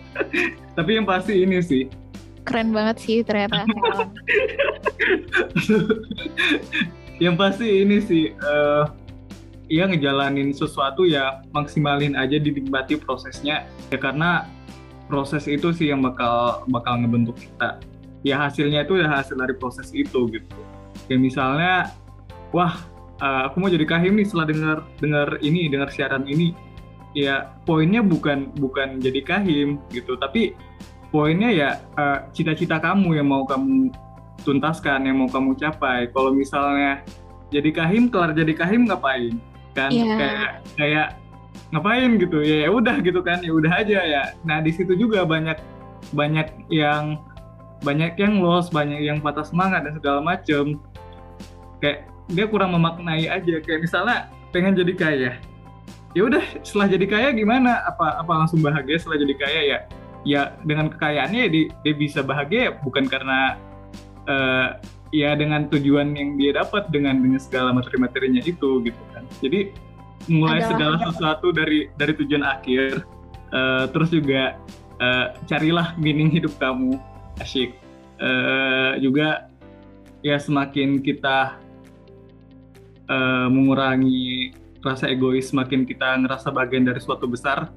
Tapi 0.76 0.90
yang 0.98 1.06
pasti 1.06 1.46
ini 1.46 1.62
sih. 1.62 1.86
Keren 2.42 2.74
banget 2.74 2.98
sih 2.98 3.22
ternyata. 3.22 3.62
yang 7.24 7.38
pasti 7.38 7.86
ini 7.86 8.02
sih, 8.02 8.34
uh, 8.42 8.90
ya 9.70 9.86
ngejalanin 9.86 10.50
sesuatu 10.50 11.06
ya 11.06 11.46
maksimalin 11.54 12.18
aja 12.18 12.36
dinikmati 12.42 12.98
prosesnya. 12.98 13.64
Ya 13.88 13.98
karena 14.02 14.50
proses 15.06 15.46
itu 15.46 15.70
sih 15.70 15.94
yang 15.94 16.02
bakal 16.02 16.66
bakal 16.68 16.98
ngebentuk 17.00 17.38
kita. 17.38 17.78
Ya 18.26 18.36
hasilnya 18.42 18.84
itu 18.84 18.98
ya 18.98 19.06
hasil 19.08 19.38
dari 19.38 19.54
proses 19.54 19.94
itu 19.94 20.26
gitu. 20.28 20.58
Ya 21.06 21.16
misalnya 21.16 21.94
wah 22.50 22.82
uh, 23.22 23.46
aku 23.48 23.62
mau 23.62 23.70
jadi 23.70 23.86
kahim 23.86 24.18
nih 24.18 24.26
setelah 24.26 24.46
dengar 24.50 24.78
dengar 24.98 25.28
ini 25.40 25.70
dengar 25.70 25.88
siaran 25.94 26.26
ini. 26.26 26.52
Ya 27.14 27.54
poinnya 27.62 28.02
bukan 28.02 28.50
bukan 28.58 28.98
jadi 28.98 29.22
kahim 29.22 29.78
gitu. 29.94 30.18
Tapi 30.18 30.58
poinnya 31.14 31.50
ya 31.54 31.70
uh, 31.94 32.26
cita-cita 32.34 32.82
kamu 32.82 33.22
yang 33.22 33.30
mau 33.30 33.46
kamu 33.46 33.94
tuntaskan 34.42 35.06
yang 35.06 35.22
mau 35.22 35.30
kamu 35.30 35.54
capai. 35.54 36.10
Kalau 36.10 36.34
misalnya 36.34 37.06
jadi 37.54 37.70
kahim 37.70 38.10
kelar 38.10 38.34
jadi 38.34 38.54
kahim 38.54 38.86
ngapain 38.86 39.38
kan 39.76 39.90
yeah. 39.94 40.18
kayak 40.18 40.50
kayak 40.76 41.08
ngapain 41.70 42.18
gitu 42.18 42.42
ya, 42.42 42.66
ya 42.66 42.70
udah 42.70 42.98
gitu 42.98 43.22
kan 43.22 43.38
ya 43.42 43.52
udah 43.54 43.72
aja 43.72 43.98
ya. 44.02 44.22
Nah 44.42 44.58
di 44.58 44.74
situ 44.74 44.98
juga 44.98 45.22
banyak 45.22 45.58
banyak 46.10 46.66
yang 46.72 47.22
banyak 47.80 48.18
yang 48.18 48.42
loss 48.42 48.68
banyak 48.68 49.00
yang 49.00 49.22
patah 49.22 49.46
semangat 49.46 49.86
dan 49.86 49.94
segala 49.96 50.20
macem. 50.20 50.78
Kayak 51.78 52.10
dia 52.30 52.46
kurang 52.50 52.74
memaknai 52.74 53.30
aja. 53.30 53.56
Kayak 53.62 53.80
misalnya 53.86 54.16
pengen 54.50 54.74
jadi 54.74 54.92
kaya. 54.98 55.32
Ya 56.10 56.22
udah 56.26 56.42
setelah 56.66 56.90
jadi 56.90 57.06
kaya 57.06 57.28
gimana? 57.30 57.86
Apa 57.86 58.18
apa 58.18 58.32
langsung 58.34 58.58
bahagia 58.60 58.98
setelah 58.98 59.22
jadi 59.22 59.34
kaya? 59.38 59.60
Ya 59.62 59.78
ya 60.20 60.42
dengan 60.68 60.92
kekayaannya 60.92 61.48
dia, 61.48 61.64
dia 61.80 61.94
bisa 61.96 62.20
bahagia 62.20 62.76
bukan 62.84 63.08
karena 63.08 63.56
uh, 64.28 64.76
ya 65.10 65.34
dengan 65.34 65.66
tujuan 65.70 66.14
yang 66.14 66.38
dia 66.38 66.54
dapat 66.54 66.90
dengan 66.94 67.18
dengan 67.18 67.40
segala 67.42 67.74
materi-materinya 67.74 68.42
itu 68.46 68.82
gitu 68.86 69.02
kan. 69.14 69.26
Jadi 69.42 69.74
mulai 70.30 70.62
Adalah 70.62 70.70
segala 70.70 70.96
sesuatu 71.10 71.48
dari 71.50 71.90
dari 71.98 72.12
tujuan 72.14 72.44
akhir 72.46 73.02
uh, 73.50 73.84
terus 73.90 74.10
juga 74.14 74.58
uh, 75.02 75.34
carilah 75.50 75.94
meaning 75.98 76.30
hidup 76.30 76.54
kamu. 76.58 76.98
Asyik. 77.42 77.74
Uh, 78.20 79.00
juga 79.00 79.48
ya 80.20 80.36
semakin 80.36 81.00
kita 81.00 81.56
uh, 83.08 83.48
mengurangi 83.48 84.52
rasa 84.80 85.08
egois 85.08 85.48
semakin 85.48 85.84
kita 85.84 86.16
ngerasa 86.24 86.48
bagian 86.52 86.84
dari 86.88 87.00
suatu 87.00 87.28
besar 87.28 87.68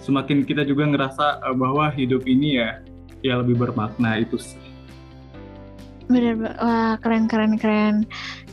semakin 0.00 0.44
kita 0.44 0.64
juga 0.64 0.88
ngerasa 0.88 1.44
uh, 1.44 1.56
bahwa 1.56 1.92
hidup 1.92 2.24
ini 2.24 2.60
ya 2.60 2.80
ya 3.20 3.40
lebih 3.40 3.56
bermakna 3.60 4.20
itu 4.20 4.40
sih 4.40 4.69
Bener, 6.10 6.34
wah 6.58 6.98
keren 6.98 7.30
keren 7.30 7.54
keren. 7.54 8.02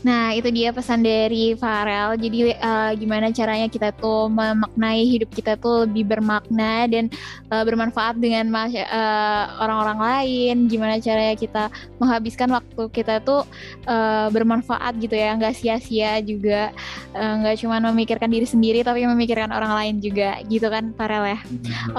Nah 0.06 0.30
itu 0.30 0.46
dia 0.54 0.70
pesan 0.70 1.02
dari 1.02 1.58
Farel. 1.58 2.14
Jadi 2.14 2.54
uh, 2.54 2.94
gimana 2.94 3.34
caranya 3.34 3.66
kita 3.66 3.90
tuh 3.98 4.30
memaknai 4.30 5.02
hidup 5.02 5.26
kita 5.34 5.58
tuh 5.58 5.82
lebih 5.82 6.06
bermakna 6.06 6.86
dan 6.86 7.10
uh, 7.50 7.66
bermanfaat 7.66 8.22
dengan 8.22 8.46
uh, 8.54 9.44
orang-orang 9.58 9.98
lain. 9.98 10.56
Gimana 10.70 11.02
caranya 11.02 11.34
kita 11.34 11.66
menghabiskan 11.98 12.46
waktu 12.54 12.82
kita 12.94 13.26
tuh 13.26 13.42
uh, 13.90 14.30
bermanfaat 14.30 14.94
gitu 15.02 15.18
ya, 15.18 15.34
nggak 15.34 15.58
sia-sia 15.58 16.22
juga, 16.22 16.70
nggak 17.18 17.54
uh, 17.54 17.58
cuma 17.58 17.82
memikirkan 17.90 18.30
diri 18.30 18.46
sendiri 18.46 18.86
tapi 18.86 19.02
memikirkan 19.02 19.50
orang 19.50 19.74
lain 19.74 19.96
juga, 19.98 20.38
gitu 20.46 20.70
kan 20.70 20.94
Farel 20.94 21.34
ya. 21.34 21.38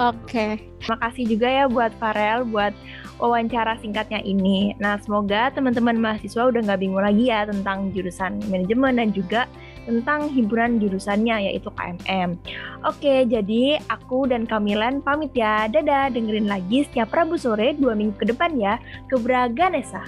Oke. 0.08 0.24
Okay. 0.24 0.52
Makasih 0.88 1.36
juga 1.36 1.44
ya 1.52 1.68
buat 1.68 1.92
Farel 2.00 2.48
buat 2.48 2.72
wawancara 3.20 3.76
singkatnya 3.78 4.24
ini. 4.24 4.72
Nah, 4.80 4.96
semoga 4.98 5.52
teman-teman 5.52 6.00
mahasiswa 6.00 6.48
udah 6.48 6.60
nggak 6.64 6.80
bingung 6.80 7.04
lagi 7.04 7.28
ya 7.28 7.44
tentang 7.44 7.92
jurusan 7.92 8.40
manajemen 8.48 8.96
dan 8.96 9.08
juga 9.12 9.44
tentang 9.84 10.32
himpunan 10.32 10.80
jurusannya 10.80 11.52
yaitu 11.52 11.68
KMM. 11.76 12.40
Oke, 12.88 13.28
jadi 13.28 13.78
aku 13.92 14.26
dan 14.26 14.48
Kamilan 14.48 15.04
pamit 15.04 15.36
ya. 15.36 15.68
Dadah, 15.68 16.08
dengerin 16.10 16.48
lagi 16.48 16.88
setiap 16.88 17.12
Rabu 17.12 17.36
sore 17.36 17.76
dua 17.76 17.92
minggu 17.92 18.16
ke 18.16 18.32
depan 18.32 18.56
ya. 18.56 18.80
Kebraga 19.12 19.68
Nesa. 19.68 20.02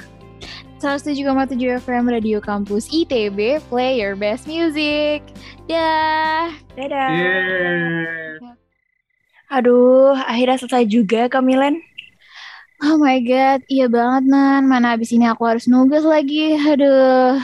107,7 0.83 1.79
FM 1.87 2.11
Radio 2.11 2.43
Kampus 2.43 2.91
ITB, 2.91 3.63
play 3.71 4.03
your 4.03 4.19
best 4.19 4.51
music. 4.51 5.23
Dah. 5.71 6.51
Dadah. 6.75 7.11
Yeah. 7.15 8.59
Aduh, 9.53 10.17
akhirnya 10.17 10.59
selesai 10.59 10.89
juga 10.89 11.29
Kamilan. 11.29 11.77
Oh 12.83 12.99
my 12.99 13.23
god, 13.23 13.63
iya 13.71 13.87
banget 13.87 14.27
Nan. 14.27 14.67
Mana 14.67 14.99
abis 14.99 15.15
ini 15.15 15.31
aku 15.31 15.47
harus 15.47 15.71
nugas 15.71 16.03
lagi. 16.03 16.59
Aduh. 16.59 17.39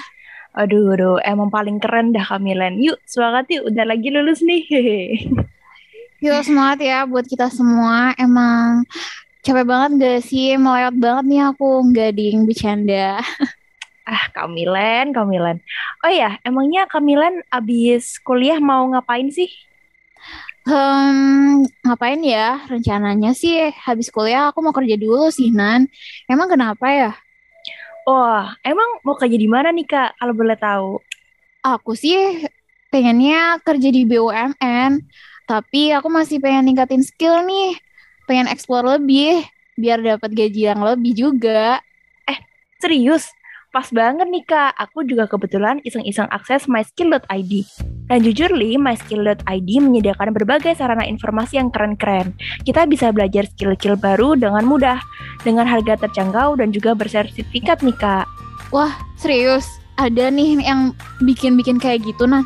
Aduh, 0.59 0.99
aduh, 0.99 1.23
emang 1.23 1.47
paling 1.47 1.79
keren 1.79 2.11
dah 2.11 2.27
Kamilen. 2.27 2.83
Yuk, 2.83 2.99
semangat 3.07 3.47
yuk, 3.47 3.71
udah 3.71 3.87
lagi 3.87 4.11
lulus 4.11 4.43
nih. 4.43 4.67
Yuk, 6.25 6.43
semangat 6.43 6.83
ya 6.83 7.07
buat 7.07 7.23
kita 7.31 7.47
semua. 7.55 8.11
Emang 8.19 8.83
capek 9.47 9.63
banget 9.63 9.91
gak 10.03 10.21
sih? 10.27 10.59
Melewat 10.59 10.99
banget 10.99 11.25
nih 11.31 11.43
aku. 11.55 11.87
Nggak 11.87 12.11
ding, 12.19 12.43
bercanda. 12.43 13.23
ah, 14.11 14.25
Kamilen, 14.35 15.15
Kamilen. 15.15 15.63
Oh 16.03 16.11
ya, 16.11 16.43
emangnya 16.43 16.91
Kamilen 16.91 17.47
abis 17.55 18.19
kuliah 18.27 18.59
mau 18.59 18.83
ngapain 18.91 19.31
sih? 19.31 19.47
Hmm, 20.69 21.65
ngapain 21.85 22.21
ya? 22.21 22.61
Rencananya 22.69 23.31
sih 23.41 23.73
habis 23.87 24.09
kuliah 24.13 24.53
aku 24.53 24.59
mau 24.61 24.75
kerja 24.77 24.97
dulu 25.01 25.33
sih, 25.33 25.49
Nan. 25.59 25.89
Emang 26.29 26.49
kenapa 26.53 26.87
ya? 26.93 27.11
Oh, 28.09 28.41
emang 28.65 29.01
mau 29.05 29.17
kerja 29.21 29.37
di 29.37 29.49
mana 29.49 29.69
nih, 29.73 29.85
Kak? 29.89 30.11
Kalau 30.21 30.35
boleh 30.37 30.57
tahu. 30.57 30.91
Aku 31.65 31.93
sih 31.97 32.17
pengennya 32.93 33.61
kerja 33.65 33.89
di 33.93 34.03
BUMN, 34.09 35.05
tapi 35.49 35.93
aku 35.93 36.09
masih 36.09 36.41
pengen 36.41 36.73
ningkatin 36.73 37.05
skill 37.05 37.45
nih. 37.45 37.77
Pengen 38.29 38.49
explore 38.53 38.85
lebih, 39.01 39.45
biar 39.77 40.01
dapat 40.05 40.31
gaji 40.37 40.61
yang 40.73 40.81
lebih 40.85 41.13
juga. 41.17 41.81
Eh, 42.29 42.39
serius? 42.81 43.33
Pas 43.79 43.95
banget 43.95 44.27
nih 44.27 44.43
kak, 44.43 44.75
aku 44.75 45.07
juga 45.07 45.31
kebetulan 45.31 45.79
iseng-iseng 45.87 46.27
akses 46.35 46.67
myskill.id. 46.67 47.53
Dan 48.11 48.19
jujur 48.27 48.51
li, 48.51 48.75
myskill.id 48.75 49.71
menyediakan 49.71 50.35
berbagai 50.35 50.75
sarana 50.75 51.07
informasi 51.07 51.63
yang 51.63 51.71
keren-keren. 51.71 52.35
Kita 52.67 52.91
bisa 52.91 53.15
belajar 53.15 53.47
skill-skill 53.47 53.95
baru 53.95 54.35
dengan 54.35 54.67
mudah, 54.67 54.99
dengan 55.47 55.63
harga 55.71 55.95
terjangkau 55.95 56.59
dan 56.59 56.75
juga 56.75 56.99
bersertifikat 56.99 57.87
nih 57.87 57.95
kak. 57.95 58.27
Wah, 58.75 58.99
serius? 59.15 59.71
Ada 59.95 60.35
nih 60.35 60.59
yang 60.59 60.91
bikin-bikin 61.23 61.79
kayak 61.79 62.03
gitu 62.03 62.27
nah? 62.27 62.43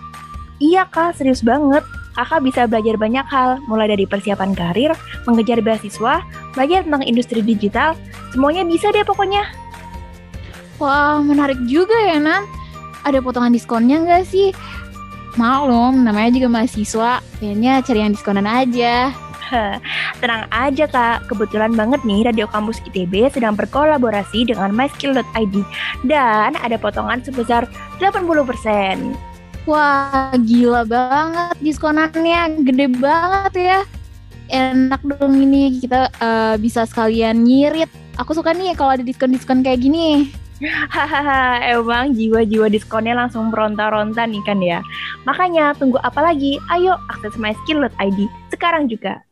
Iya 0.60 0.84
kak, 0.92 1.16
serius 1.16 1.40
banget. 1.40 1.80
Kakak 2.12 2.44
bisa 2.44 2.68
belajar 2.68 3.00
banyak 3.00 3.24
hal, 3.32 3.56
mulai 3.72 3.88
dari 3.88 4.04
persiapan 4.04 4.52
karir, 4.52 4.92
mengejar 5.24 5.64
beasiswa, 5.64 6.20
belajar 6.52 6.84
tentang 6.84 7.08
industri 7.08 7.40
digital, 7.40 7.96
semuanya 8.36 8.68
bisa 8.68 8.92
deh 8.92 9.00
pokoknya. 9.00 9.61
Wah, 10.82 11.22
menarik 11.22 11.62
juga 11.70 11.94
ya, 11.94 12.18
Nan. 12.18 12.42
Ada 13.06 13.22
potongan 13.22 13.54
diskonnya 13.54 14.02
nggak 14.02 14.26
sih? 14.26 14.50
Maklum, 15.38 16.02
namanya 16.02 16.34
juga 16.34 16.50
mahasiswa. 16.50 17.22
Kayaknya 17.38 17.86
cari 17.86 17.98
yang 18.02 18.10
diskonan 18.18 18.50
aja. 18.50 19.14
Tenang 20.18 20.50
aja 20.50 20.84
kak, 20.90 21.30
kebetulan 21.30 21.78
banget 21.78 22.02
nih 22.02 22.26
Radio 22.26 22.50
Kampus 22.50 22.82
ITB 22.90 23.30
sedang 23.30 23.54
berkolaborasi 23.54 24.50
dengan 24.50 24.74
myskill.id 24.74 25.54
dan 26.02 26.58
ada 26.58 26.74
potongan 26.82 27.22
sebesar 27.22 27.70
80%. 28.02 29.14
Wah, 29.70 30.34
gila 30.34 30.82
banget 30.82 31.54
diskonannya, 31.62 32.58
gede 32.66 32.90
banget 32.98 33.54
ya. 33.54 33.78
Enak 34.50 34.98
dong 35.06 35.38
ini, 35.38 35.78
kita 35.78 36.10
uh, 36.18 36.58
bisa 36.58 36.82
sekalian 36.90 37.46
nyirit. 37.46 37.86
Aku 38.18 38.34
suka 38.34 38.50
nih 38.50 38.74
kalau 38.74 38.98
ada 38.98 39.06
diskon-diskon 39.06 39.62
kayak 39.62 39.78
gini. 39.78 40.41
Hahaha, 40.62 41.58
emang 41.74 42.14
jiwa-jiwa 42.14 42.70
diskonnya 42.70 43.18
langsung 43.18 43.50
meronta-ronta 43.50 44.26
nih 44.26 44.42
kan 44.46 44.58
ya. 44.62 44.78
Makanya 45.26 45.74
tunggu 45.74 45.98
apa 46.02 46.22
lagi? 46.22 46.58
Ayo 46.70 46.94
akses 47.10 47.34
myskill.id 47.34 48.18
sekarang 48.54 48.86
juga. 48.86 49.26